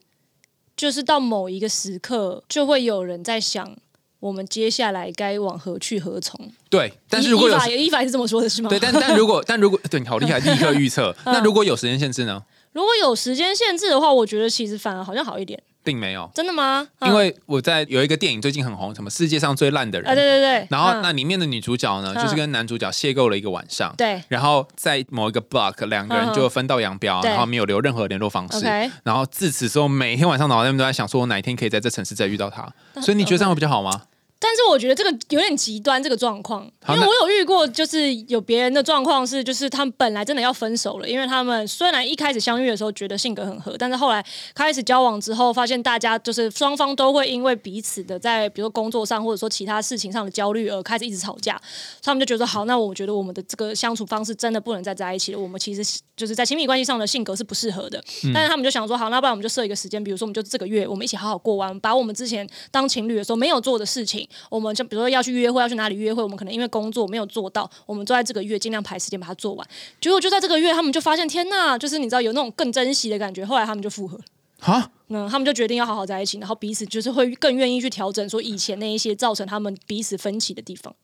[0.76, 3.76] 就是到某一个时刻，就会有人在想，
[4.20, 6.52] 我们接下来该往何去何从。
[6.70, 8.70] 对，但是如果有依法依法是这么说的，是吗？
[8.70, 11.16] 对，但但如果但如果对你好厉害， 立刻预测。
[11.26, 12.44] 嗯那如果有时间限制呢？
[12.74, 15.62] 如果有时间限制的话，我觉得其实反而好像好一点。
[15.84, 16.88] 并没有，真的吗？
[17.00, 20.10] 嗯因为我在有一个电影最近很红，什么世界上最烂的人。
[20.10, 23.94] 啊，对对对，然后嗯那里面的女主角呢，嗯就是跟男主角邂逅了一个晚上。
[23.98, 28.66] 对然后在某一个 block，两个人嗯就分道扬镳，然后没有留任何联络方式。
[29.04, 32.68] 然后自此之后，每天晚上脑袋里面都在想，说我哪一天可以在这城市再遇到他。
[33.02, 34.04] 所以你觉得这样会比较好吗？
[34.44, 44.26] 但是我觉得这个有点极端，这个状况，因为我有遇过，就是有别人的状况是，就是他们本来真的要分手了，因为他们虽然一开始相遇的时候觉得性格很合，但是后来
[44.56, 51.62] 开始交往之后，发现大家就是双方都会因为彼此的在比如说工作上或者说其他事情上的焦虑而开始一直吵架，
[52.02, 64.28] 他们就觉得好，那我觉得我们的这个相处方式真的不能再在一起了，我们其实就是在亲密关系上的性格是不适合的，但是他们就想说好，那不然我们就设一个时间，比如说我们就这个月我们一起好好过完，把我们之前当情侣的时候没有做的事情。
[64.50, 69.68] 我们就比如说要去约会，要去哪里约会，我们可能因为工作没有做到，我们就在这个月尽量排时间把它做完。
[70.00, 73.46] 结果就在这个月，他们就发现天呐，就是你知道有那种更珍惜的感觉。
[73.46, 74.24] 后来他们就复合了，
[74.60, 80.96] 啊，嗯，他们就决定要好好在一起，然后彼此就是会更愿意去调整说以前那一些造成他们彼此分歧的地方。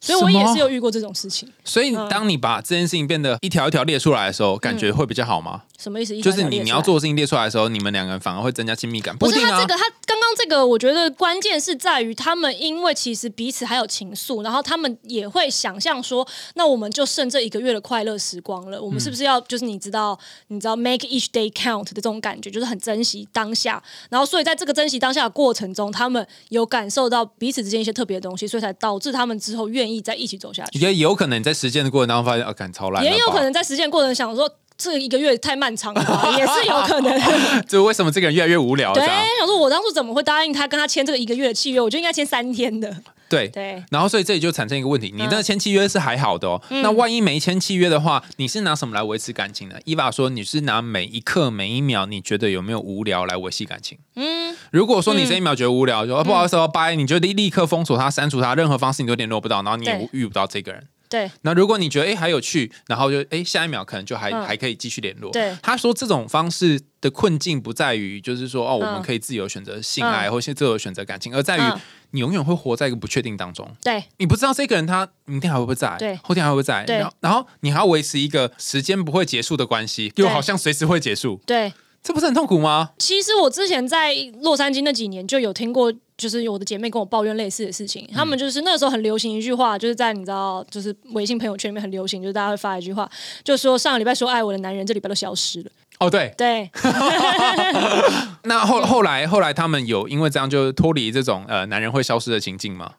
[0.00, 1.48] 所以我也是有遇过这种事情。
[1.64, 5.62] 所以当你把这件事情变得一条一条列出来的时候，感觉会比较好吗？
[5.78, 6.18] 什么意思？
[6.20, 9.14] 就是你你要做的事情列出来的时候，你们两个人反而会增加亲密感。
[9.16, 20.18] 不是他这个，他刚刚这个，我觉得关键是在于他们，因为其实彼此还有情愫，然后他们也会想象说，那我们就剩这一个月的快乐时光了，我们是不是要就是你知道，
[20.48, 23.82] 你知道 make each day count 的这种感觉，就是很珍惜当下。
[24.08, 30.78] 然后所以在这个珍惜当下的过程中，他们有感受到彼此之间一些特别的东西，所以才导致他们之后愿意在一起走下去。
[30.78, 33.04] 也有可能你在实践的过程当中发现，啊，感超烂。
[33.04, 34.50] 也有可能在实践过程想说。
[34.76, 36.02] 这一个月太漫长了，
[36.36, 37.20] 也是有可能。
[37.68, 38.92] 就为什么这个人越来越无聊？
[38.92, 41.80] 对，想说我当初怎么会答应他跟他签这个一个月的契约？
[41.80, 42.94] 我就应该签三天的。
[43.28, 43.82] 对对。
[43.90, 49.76] 然后，所以这里就产生一个问题：你那个签契约是还好的哦，那万一没签契约的话，你是拿什么来维持感情呢？
[49.84, 54.54] 伊娃说：“你是拿每一刻每一秒，你觉得有没有无聊来维系感情？”嗯。
[54.70, 60.86] 如果说你这一秒觉得无聊，就不好意思哦，拜，你就立立刻封锁他、删除他，任何方式你都联络不到，然后你也遇不到这个人。
[61.14, 65.30] 对，那如果你觉得哎还有趣，然后就哎下一秒可能就还还可以继续联络。
[65.30, 71.62] 对，他说这种方式的困境不在于就是说哦我们可以自由选择性爱或是自由选择感情，而在于
[72.10, 73.68] 你永远会活在一个不确定当中。
[73.82, 81.40] 对，你不知道这个人他明天还会不会在，对，后天还会不会在，然后然后你还要维持一个时间不会结束的关系，又好像随时会结束。
[81.46, 81.72] 对。
[82.04, 82.90] 这不是很痛苦吗？
[82.98, 88.06] 其实我之前在洛杉矶那几年就有听过，就是我的姐妹跟我抱怨类似的事情。
[88.12, 93.10] 他们就是那时候很流行一句话，就是在你知道，就是微信朋友圈里面很流行，就是大家会发一句话，
[93.42, 95.70] 就说上个礼拜说爱我的男人，这礼拜都消失了。
[95.98, 96.70] 哦，对 对。
[98.44, 102.92] 那后后来后来他们有因为这样就脱离这种呃男人会消失的情境吗？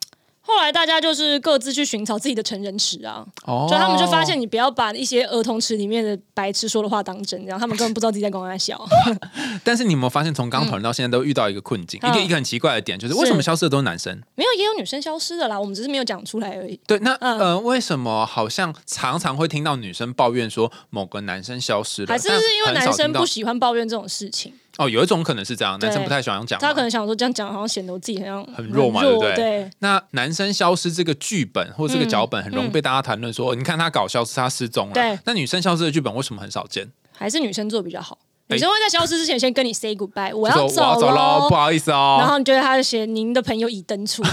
[0.46, 8.80] 后来大家就是各自去寻找自己的成人池啊，就他们就发现你不要把一些儿童池里面的白痴说的话当真，然后他们根本不知道自己在跟我笑。
[9.64, 14.16] 但是你有没有发现，从刚讨论到现在都遇到一个困境，一个一个很奇怪的点，就是为什么消失的都是男生？
[14.36, 16.80] 没有，也有女生消失的啦，我们只是没有讲出来而已。
[16.86, 22.08] 对，那呃，为什么好像常常会听到女生抱怨说某个男生消失了？
[22.08, 24.54] 还是因为男生不喜欢抱怨这种事情？
[24.78, 26.59] 哦，有一种可能是这样，男生不太喜欢讲。
[26.59, 29.36] 他可能想说这样讲好像显得我自己好像很弱嘛，对不对？
[29.36, 29.69] 对。
[29.80, 34.93] 那男生消失这个剧本或者这个脚本很容易被大家谈论说，你看他搞消失，他失踪了。
[34.93, 35.17] 对。
[35.26, 36.91] 那女生消失的剧本为什么很少见？
[37.17, 38.17] 还是女生做比较好？
[38.47, 42.17] 女生会在消失之前先跟你 say goodbye，我要走走喽，不好意思哦。
[42.19, 44.23] 然后你觉得他写您的朋友已登出，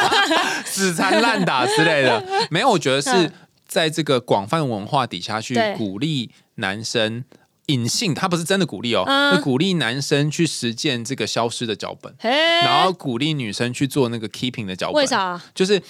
[0.66, 2.22] 死缠烂打之类的。
[2.50, 3.30] 没有，我觉得是
[3.66, 7.24] 在这个广泛文化底下去鼓励男生。
[7.66, 9.04] 隐性，他不是真的鼓励哦，
[9.34, 15.02] 是鼓励男生去实践这个消失的脚本，然后鼓励女生去做那个 keeping 的脚本。
[15.02, 15.40] 为啥？
[15.54, 15.82] 就是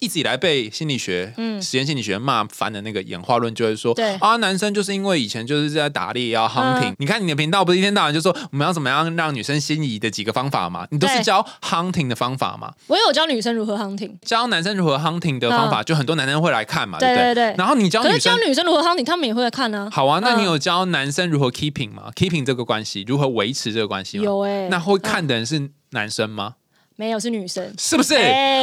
[0.00, 6.94] 一直以来被心理学、嗯实验心理学骂翻的那个演化论，就是说，啊，男生就是因为以前就是在打猎要 hunting。
[6.96, 10.86] 你看你的频道不是一天到晚就说我们要怎么样让女生心仪的几个方法吗？
[10.90, 12.72] 你都是教 hunting 的方法吗？
[12.86, 17.54] 我有教女生如何 hunting，教男生如何 hunting 的方法，就很多男生会来看嘛，对对对？
[17.58, 19.90] 然后你教女生，教女生如何 hunting，他们也会来看呢。
[19.92, 21.92] 好啊，那你有教男生如何 keeping？
[21.92, 24.24] 吗？keeping 这个关系如何维持这个关系吗？
[24.24, 26.56] 有哎，那会看的人是男生吗？
[26.96, 28.14] 没有，是女生，是不是？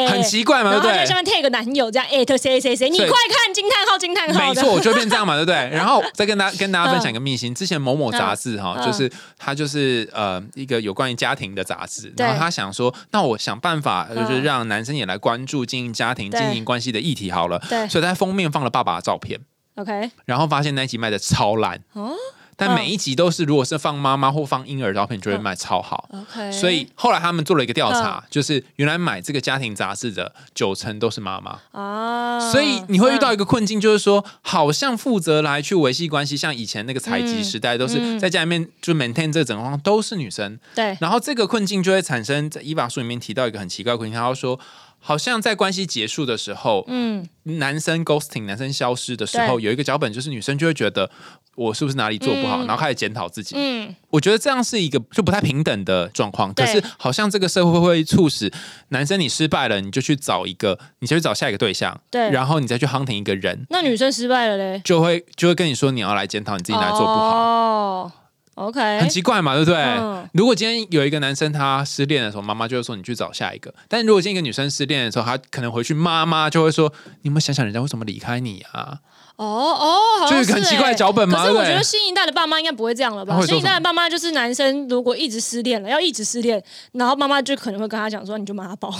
[0.07, 1.03] 很奇怪嘛，对不对？
[1.07, 5.55] 下面 take 男友这样，艾特谁谁谁，你快看惊叹号惊叹号，没错，就变这样嘛，对不对？
[5.75, 19.39] 然后再跟大跟大家分享一个秘辛，之前某某杂志哈，就是他就是呃一个有关于家庭的杂志，然后他想说，那我想办法就是让男生也来关注经营家庭、经营关系的议题好了，对，所以在封面放了爸爸的照片
[19.77, 22.13] ，OK，然后发现那一集卖的超烂哦。
[22.57, 26.09] 但每一集都是，如果是放妈妈或放婴儿照片，就会卖超好。
[26.11, 32.51] OK，所以后来他们做了一个调查，就是原来买这个家庭杂志的九成都是妈妈啊。
[32.51, 40.59] 所以你会遇到一个困境，就是说，好像负责来去维系关系，像以前那个采集时代，都是在家里面就 maintain 这个整个况都是女生。
[40.73, 40.97] 对。
[40.99, 44.59] 然后这个困境就会产生在《伊法书》里面提到一个很奇怪的困境，他说。
[45.07, 51.09] 好像在关系结束的时候，嗯，男生 ghosting 男生消失的时候，有一个脚本就是女生就会觉得
[51.55, 52.67] 我是不是哪里做不好，嗯。
[52.67, 53.55] 然后开始检讨自己。
[53.57, 58.51] 嗯，我觉得这样是一个就不太平等的状况，可是好像这个社会会促使
[58.89, 62.29] 男生你失败了，你就去找一个，你就去找下一个对象，对。
[62.29, 68.11] 然后你再去 hunting 一个人，那女生失败了嘞，就会就会跟你说你要来检讨你自己哪里做不好，哦
[68.57, 69.77] ，OK，很奇怪嘛，对不对？
[69.77, 76.91] 嗯如果今天有一个男生他失恋的时候，妈妈就会说你去找下一个，但如果今天一个女生失恋的时候，她可能回去妈妈就会说
[77.21, 78.99] 你有没有想想人家为什么离开你啊？
[79.37, 81.69] 哦哦，就是很奇怪的欸脚本嘛，可是我觉？
[81.73, 86.61] 得新一代的爸妈应该不会这样了吧新一代的爸妈就是男生如果一直失恋了，要一直失恋，
[86.93, 88.89] 然后妈妈就可能会跟他讲说，你就妈宝。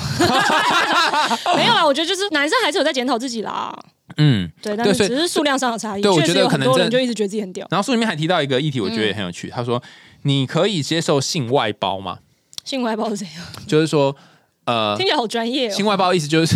[1.57, 3.75] 没有啊，我觉得就是男生还是有在检讨自己啦，
[4.17, 4.49] 嗯。
[4.61, 6.01] 对，但是只是数量上的差异。
[6.01, 7.67] 对我觉得确实有很多可能人就一直觉得自己很屌。
[7.71, 9.49] 然后书里面还提到一个议题，我觉得也很有趣。
[9.49, 9.81] 他说
[10.23, 12.19] ：“你可以接受性外包吗？
[12.63, 13.43] 性外包是怎样？
[13.67, 14.15] 就是说，
[14.65, 15.71] 呃听，起来好专业哦。
[15.73, 16.55] 性外包意思就是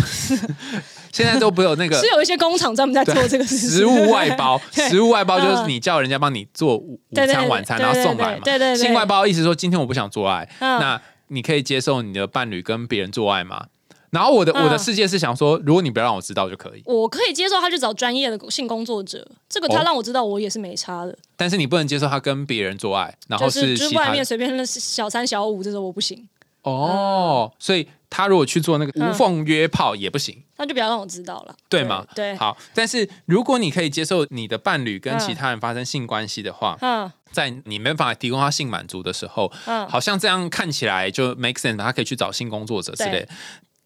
[1.12, 3.68] 现在都不有那个是有一些工厂专门在做这个事情。
[3.70, 8.40] 食物外包， 食物外包就是嗯你叫人家帮你做午餐、晚餐，对然后送来嘛。
[8.42, 10.80] 对对对外包意思说，今天我不想做爱，嗯。
[10.80, 13.66] 那你可以接受你的伴侣跟别人做爱吗？
[14.10, 14.64] 然后我的嗯。
[14.64, 19.70] 我的世界是想说，如果你不要让我知道就可以，我可以接受他去找专业的性工作者，这个哦。
[19.76, 26.28] 他让我知道我也是没差的，但是你不能接受他跟别人做爱，然后就是就是外面随便那小三小五这种我不行，
[26.62, 30.42] 哦，所以他如果去做那个嗯无缝约炮也不行。
[30.58, 32.06] 那就不要让我知道了，对吗？
[32.14, 43.28] 对，好，但是如果你可以接受你的伴侣跟嗯其他人发生性关系的话，嗯在你没办法提供他性满足的时候，嗯，好像这样看起来就 make sense，他可以去找性工作者之类的。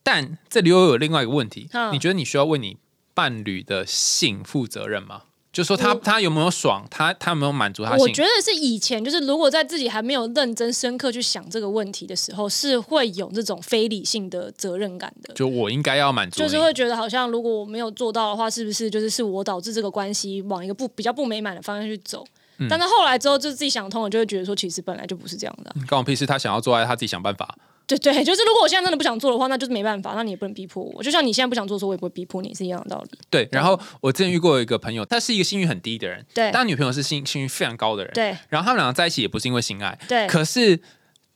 [0.03, 2.77] 但这里又有另外一个问题，嗯你觉得你需要为你
[3.15, 5.23] 伴侣的性负责任吗？
[5.57, 8.23] 就说他他有没有爽，他他有没有满足他我觉？
[8.23, 15.33] 得是以前，就是如果在自己还没有认真深刻去想这个问题的时候，是会有这种非理性的责任感的。
[15.33, 22.23] 就我应该要满足，就是会觉得好像如果我没有做到的话，是不是就是是我导致这个关系往一个不比较不美满的方向去走？
[22.59, 26.27] 嗯但是后来之后，就自己想通了，就会觉得说，其实本来就不是这样的啊、关我屁事。
[26.27, 27.57] 他想要做爱，他自己想办法。
[27.87, 31.03] 对对，就是如果我现在真的不想做的话，那就是没办法，那你也不能逼迫我。
[31.03, 33.19] 就像你现在不想做的时候，我也不会逼迫你，是一样的道理。
[33.31, 40.81] 对，然后我之前遇过一个朋友，他是一个性欲很低的人，对但他女朋友是性性欲非常高的人，对然后他们两个在一起也不是因为性爱，对可是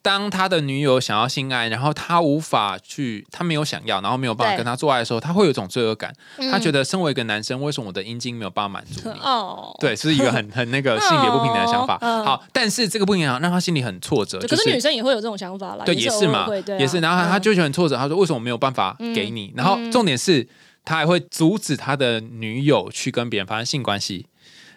[0.03, 6.11] 当他的女友想要性爱，然后他无法去，他没有想要，然后没有办法跟他做爱的时候，他会有一种罪恶感。
[6.51, 9.19] 他觉得得身为一个男生，为什么我的阴茎没有办法满足你？
[9.21, 11.99] 哦，对，是一个很很那个性别不平等的想法。
[12.01, 16.47] 嗯好，但是这个不平等让他心里很挫折，就可是女生也会有这种想法啦，对，也也是嘛
[16.79, 17.01] 也是。
[17.01, 19.53] 然后他他嗯就觉得很挫折，他说为什么没有办法给你？
[19.55, 20.49] 然后重点是
[20.85, 24.27] 他还会阻止他的女友去跟别人发生性关系。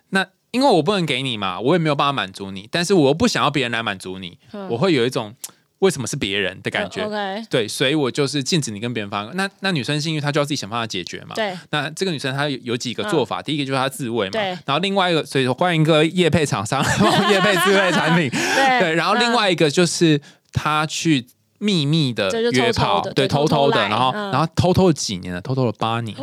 [0.09, 5.33] 那因为我不能给你嘛，我也没有办法满足你，但是我又不想要别人来满足你，嗯我会有一种
[5.79, 7.03] 为什么是别人的感觉。
[7.03, 9.35] OK，对，所以我就是禁止你跟别人发生。
[9.35, 11.33] 那那女生性欲她就要自己想办法解决嘛。
[11.35, 20.21] 对那这个女生她有有几个做法，第一个就是她自慰嘛，对然后另外一个，所以说欢迎各位业配厂商帮我业配自慰产品，对对，然后另外一个就是
[20.53, 21.25] 她去
[21.57, 26.15] 秘密的这就偷偷约炮，对，偷偷偷的，来然后嗯然后偷偷了几年了，偷偷了八年。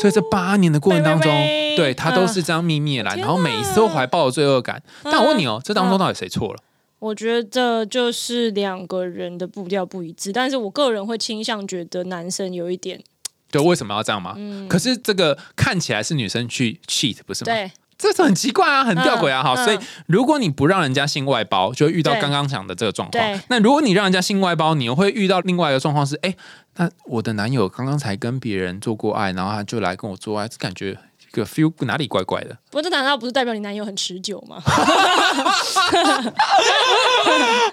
[0.00, 1.30] 所以这八年的过程当中
[1.76, 4.82] 对他都是这样秘密的来，然后每一次都怀抱着罪恶感。
[5.04, 6.60] 但我问你哦，这当中到底谁错了？
[6.98, 13.02] 我觉得就是两个人的步调不一致，但是我个人会倾向觉得男生有一点
[13.50, 14.34] 对，为什么要这样吗？
[14.36, 14.68] 嗯？
[14.68, 17.52] 可是这个看起来是女生去 cheat，不是吗？
[17.52, 19.42] 对这是很奇怪啊，很吊诡啊。
[19.42, 23.40] 好，嗯所以如果你不让人家性外包，就会遇到刚刚讲的这个状况。
[23.48, 26.34] 那如果你让人家性外包，你又会遇到另外一个状况是，哎，
[26.80, 32.56] 那我的男友刚刚才跟别人做过爱，然后他就来跟我做爱，这感觉一个 feel 哪里怪怪的？
[32.70, 34.56] 不过这难道不是代表你男友很持久吗？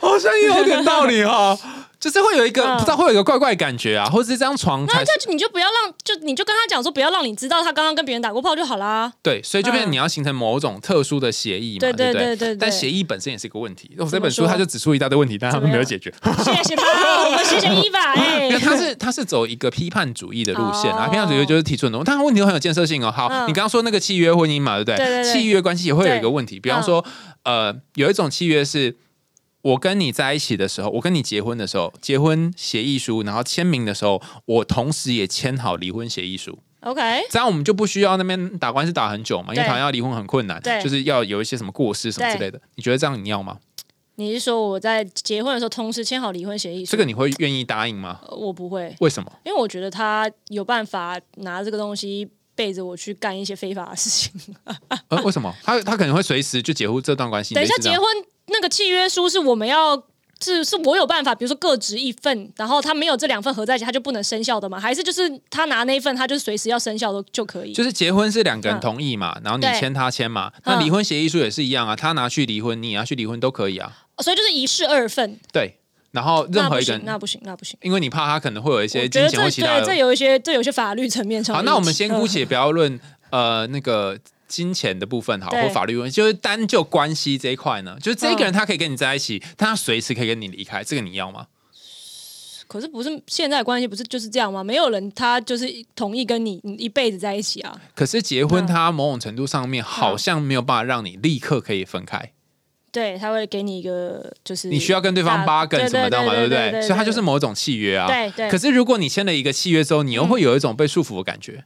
[0.02, 1.58] 好像也有点道理哈。
[2.00, 9.12] 就是会有一个、嗯不知道会有一个怪怪的感觉啊，或者是这张床才那就你就不要让，就你就跟他讲说，不要让你知道他刚刚跟别人打过炮就好啦。
[9.24, 13.92] 对，所以就变你要形成某种特殊的协议嘛，对对不对对但协议本身也是一个问题。
[13.98, 16.14] 我这本书他就指出一大堆问题，但他们没有解决。
[16.44, 16.84] 谢谢他，
[17.26, 18.16] 我们谢谢伊娃。
[18.62, 23.12] 他是他是走一个批判主义的路线啊，哦批判主义就是提出很多，但他问题都很有建设性哦。
[23.12, 27.04] 好，嗯你刚刚说那个契约婚姻嘛，对不对契约关系也会有一个问题，比方说，
[27.44, 28.98] 呃，有一种契约是。
[29.68, 42.62] 我跟你在一起的时候，我跟你结婚的时候，结婚协议书，然后签名的时候，我同时也签好离婚协议书，OK，这样我们就不需要那边打官司打很久嘛，因为对台湾要离婚很困难对，就是要有一些什么过失什么之类的。
[42.76, 43.58] 你觉得这样你要吗？
[44.16, 46.92] 你是说我在结婚的时候同时签好离婚协议书？
[46.92, 48.22] 这个你会愿意答应吗？
[48.24, 49.30] 呃我不会，为什么？
[49.44, 54.56] 因为我觉得他有办法拿这个东西背着我去干一些非法的事情。
[55.10, 55.54] 呃，为什么？
[55.62, 57.54] 他他可能会随时就解除这段关系。
[57.54, 60.02] 等一下类似这样结婚那个契约书是我们要
[60.40, 64.80] 是是我有办法，比如说各执一份，然后他没有这两份合在一起，他就不能生效的嘛？
[64.80, 67.74] 还是就是他拿那一份，他就是随时要生效都就可以？
[67.74, 73.92] 就是结婚是两个人嗯同意嘛，然后你对签他签嘛，那嗯离婚协议书也是一样啊，他拿去离婚，你拿去离婚都可以啊。
[74.20, 75.80] 所以就是一式二份，对，
[76.12, 77.78] 然后任何一个人，行，那不行，那不行。
[77.82, 79.82] 因为你怕他可能会有一些金钱或其他的。
[79.82, 83.00] 对这有一些这有一些法律层面上好，那我们先姑嗯且不要论
[83.32, 84.18] 呃那个
[84.48, 91.48] 金钱的部分好，或法律问题，就是单就关系这一块呢，就是这个人嗯他可以跟你在一起，但他随时可以跟你离开，这个你要吗？
[92.68, 94.62] 可是不是现在的关系不是就是这样吗？
[94.62, 97.80] 没有人他就是同意跟你你一辈子在一起啊。
[97.96, 102.34] 可是结婚，嗯它某种程度上面好像没有办法让你立刻可以分开，
[102.92, 106.82] 对，他会给你一个就是你需要跟对方八对根什么的嘛，对不对对？
[106.82, 108.08] 所以它就是某种契约啊。
[108.08, 108.50] 对对。
[108.50, 111.64] 可是如果你签了一个契约之后，你又会有一种被束缚的感觉。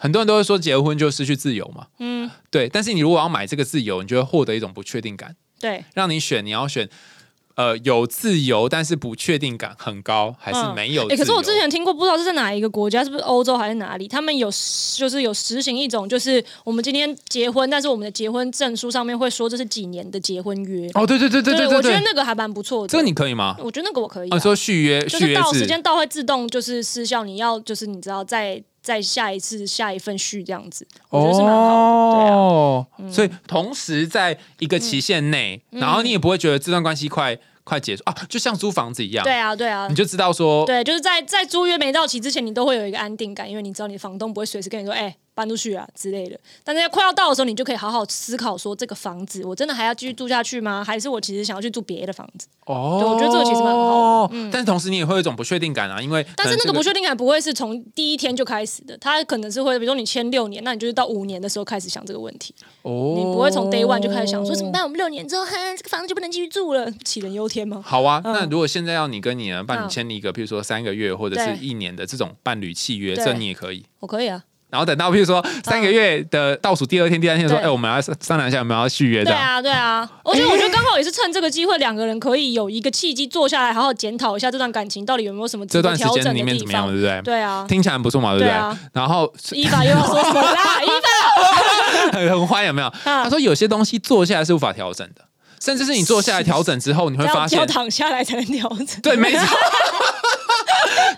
[0.00, 2.68] 很多人都会说结婚就失去自由嘛，嗯，对。
[2.68, 6.88] 但是你如果要买这个自由，你就会获得一种不确定感，对，让你选，你要选。
[7.56, 11.14] 呃，有自由，但是不确定感很高，还是嗯没有自由？
[11.14, 14.08] 哎、可是我之前听过，不知道是在哪一个国家，是不是欧洲还是哪里？
[14.08, 14.48] 他们有
[14.96, 20.88] 就是有实行一种，就是我们今天结婚，但是我们的结婚证书上面会说这是几年的结婚约。
[20.94, 22.88] 哦，对对对对对对我觉得，那个还蛮不错的。
[22.88, 23.54] 这个你可以吗？
[23.58, 32.16] 我觉得那个我可以、说续约续约就是到时制，间到会自动就是失效，你要就是你知道再再下一次下一份续这样子，我觉得是蛮好的。
[32.16, 39.94] 对啊，哦，所以同时在一个期限内，嗯然后你也不会觉得这段关系快快结束啊，就像租房子一样，对啊，对啊你。
[39.94, 46.38] 就知道说，对，就是在在租约没到期之前，你都会有一个安定感，因为你知道你的房东不会随时跟你说，哎、搬出去啊之类的。
[46.62, 50.84] 但是在快要到的时候，你就可以好好思考说，这个房子我真的还要继续住下去吗？
[50.84, 52.46] 还是我其实想要去住别的房子？
[52.66, 64.82] 哦，对我觉得这个其实蛮好的嗯但是同时你也会有一种不确定感啊，因为但是那个不确定感不会是从第一天就开始的，它可能是会，比如说你签六年，那你就是到五年的时候开始想这个问题，哦，你不会从 day one 就开始想说怎么办？
[64.82, 67.82] 我们六年之后，哈，这个房子就不能继续住了，杞人忧天吗？
[67.84, 73.84] 好啊，嗯那如果现在要你跟你的伴侣嗯签一个，譬如说三个月或者是一年的这种伴侣契约，这你也可以。
[74.00, 79.30] 我可以啊，然后等到譬如说三个月的倒数第二天、第三天说，对哎，我们要商量一下有没有要续约的。
[79.30, 87.22] 对啊，对啊，而且我觉得刚好也是趁这个机会，两个人可以有一个契机坐下来，好好检讨一下这段感情到底有没有什么这段时间里面怎么样，对不对？
[87.22, 88.78] 对啊，听起来很不错嘛，对不对？
[88.92, 90.80] 然后伊法又要说什么啦？
[90.82, 92.88] 伊法，很很坏有没有？
[92.88, 95.22] 啊他说有些东西坐下来是无法调整的，
[95.60, 99.00] 甚至是你坐下来调整之后，你会发现要要，躺下来才能调整。
[99.02, 99.40] 对，没错。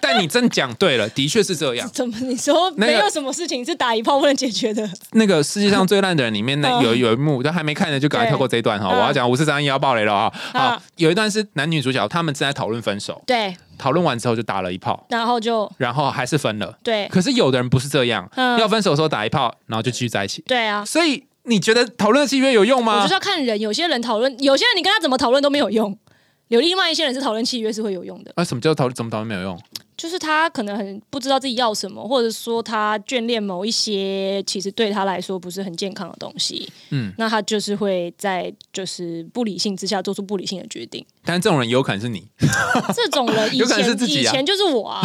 [0.00, 1.88] 但你真讲对了，的确是这样。
[1.92, 4.88] 怎么你说那个没有什么事情是打一炮不能解决的？
[5.12, 8.88] 那个世界上最烂的人里面，那嗯有有一幕，都还没看呢就赶快跳过这一段哈。
[8.88, 10.32] 嗯我要讲五四三一要爆雷了啊！
[10.52, 16.76] 嗯好，有一段是男女主角他们正在讨论分手，对，讨论完之后就打了一炮，然后就然后还是分了。
[16.82, 20.42] 对可是有的人不是这样，嗯要分手的时候打一炮，然后就继续在一起。
[20.46, 20.84] 对啊。
[20.84, 23.14] 所以你觉得讨论契约有用吗我就是？
[23.14, 25.98] 要看人，有些人讨论，有些人你跟他怎么讨论都没有用。
[26.48, 28.94] 有另外一些人是讨论契约是会有用的，啊，什么叫讨论？
[28.94, 29.58] 怎么讨论没有用？
[30.02, 41.06] 就是他可能很不知道自己要什么，或者说他眷恋某一些其实对他来说不是很健康的东西，嗯，那他就是会在就是不理性之下做出不理性的决定。
[41.24, 42.26] 但是这种人有可能是你，
[42.92, 45.00] 这种人以有可能是前自己啊以前就是我啊，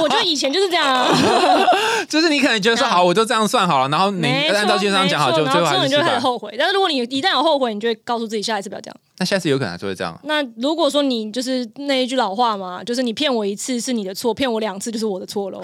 [0.00, 1.14] 我觉得以前就是这样啊，
[2.08, 6.02] 就是你可能觉得说嗯好，我就这样算好了，然后你按照经上讲好，就最后还是失败。
[6.02, 6.54] 会开始后悔。
[6.58, 8.96] 但是如果你一旦有后悔，你就会告诉自己下一次不要这样。
[9.20, 10.18] 那下次有可能还是会这样。
[10.24, 15.60] 那如果说你就是那一句老话嘛，就是你骗我一次是你的错，骗我两次就是我的错喽，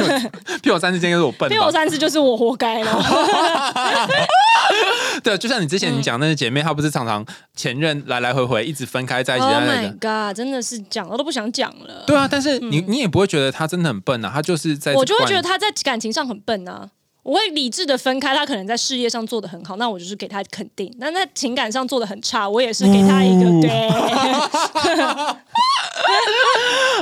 [0.62, 1.70] 骗我三次，今天就是我笨吧骗我？
[1.70, 2.90] 三次就是我活该喽。
[5.22, 7.24] 对，就像你之嗯前你讲那些姐妹，她不是常常
[7.54, 10.28] 前任来来回回一直分开在一起 Oh my 个。
[10.30, 12.04] god，真的是讲了都不想讲了。
[12.06, 16.88] 对啊，但是你你也不会觉得她真的很笨啊，她就是在我就会惯觉得她在感情上很笨啊。
[17.26, 23.90] 我会理智的分开，他可能在事业上做的很好，那我就是给他肯定；那在情感上做的很差，我也是给他一个、对。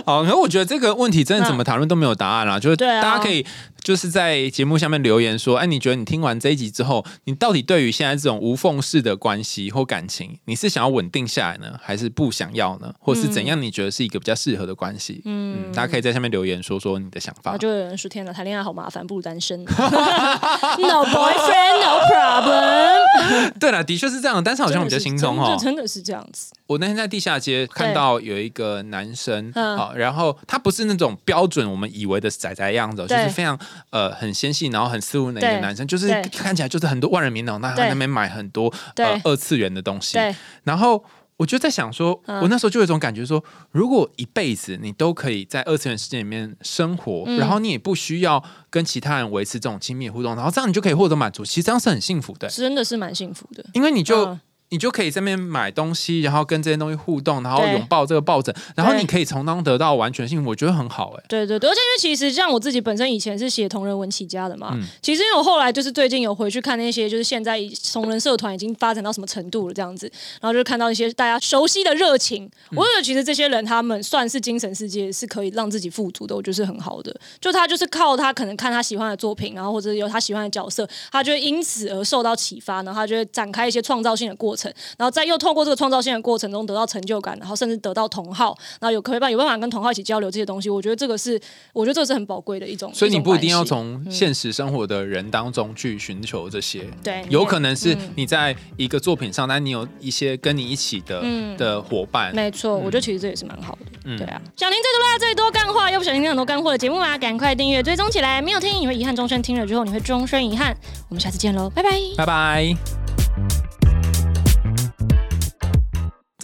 [0.06, 3.44] 好，可是我觉得这个问题真的怎么讨论都没有答案啦，就是大家可以
[3.84, 12.92] 就是在节目下面留言说，哎，你觉得你听完这一集之后，你到底对于现在这种无缝式的关系或感情，你是想要稳定下来呢，还是不想要呢？
[12.98, 13.60] 或是怎样？
[13.62, 15.22] 你觉得是一个比较适合的关系？
[15.26, 17.56] 嗯，大家可以在下面留言说说你的想法。
[17.58, 19.62] 就有人说：“天哪，谈恋爱好麻烦，不如单身。
[19.68, 23.52] no boyfriend, no problem。
[23.60, 25.84] 对了，的确是这样，但是好像比较轻松哦真的。
[25.86, 26.50] 是这样子。
[26.66, 33.58] 我那天在地下街看到有一个男生，嗯好，然后他不是那种标准我们以为的仔仔样子哦，就是非常
[33.90, 40.18] 呃很纤细，然后很斯文的一个男生，就是看起来就是很多万人迷那种，那他那边买很多呃二次元的东西，
[40.64, 41.04] 然后。
[41.36, 42.40] 我就在想说，嗯。
[42.42, 47.36] 我那时候就有一种感觉说，如果一辈子你都可以在二次元世界里面生活，嗯。
[47.38, 53.66] 然后你也不需要跟其他人维持这种亲密互动，然后这样你就可以获得满足，其实这样是很幸福的，真的是蛮幸福的。
[53.72, 54.40] 因为你就、嗯
[54.74, 64.82] 你就可以在那边买东西，然后跟这些东西互动，然后拥抱这个抱枕，然后你可以从当中得到完全性，我觉得很好哎、对对对，而且因为其实像我自己本身以前是写同人文起家的嘛，嗯。
[65.00, 67.60] 其实因为我后来就是最近有回去看那些，就是现在
[67.92, 70.10] 同人社团已经发展到什么程度了这样子，
[70.40, 77.14] 然后就看到一些大家熟悉的热情，嗯我觉得其实这些人他们算是精神世界是可以让自己富足的，我觉得是很好的。
[77.40, 84.63] 就他就是靠他可能看他喜欢的作品，然后或者有他喜欢的角色，他就会因此而受到启发，然后他就会展开一些创造性的过程，
[84.98, 91.40] 然后再又透过这个创造性的过程中得到成就感，然后甚至得到同好，然后有可以办有办法跟同好一起交流这些东西，我觉得这个是
[91.72, 92.92] 我觉得这个是很宝贵的一种。
[92.94, 103.86] 所以你不一定要从现实生活的人当中去寻求这些，对有可能是嗯你在一个作品上，但你有一些跟你一起的、嗯的伙伴，没错，我觉得其实这也是蛮好的。
[104.06, 107.16] 嗯对啊，小林最多啦，最多干货，又不想听很多干货的节目吗？
[107.16, 110.76] 赶快订阅追踪起来，没有听你会遗憾终身，听了之后你会终身遗憾。
[111.08, 111.90] 我们下次见喽，拜拜。
[112.16, 113.23] 拜拜。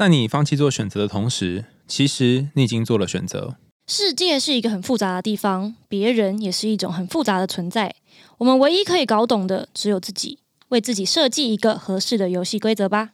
[0.01, 3.57] 在你放弃做选择的同时，其实你已经做了选择。
[3.87, 7.95] 世界是一个很复杂的地方，别人也是一种很复杂的存在。
[8.39, 10.39] 我们唯一可以搞懂的只有自己，
[10.71, 13.11] 为自己设计一个合适的游戏规则吧。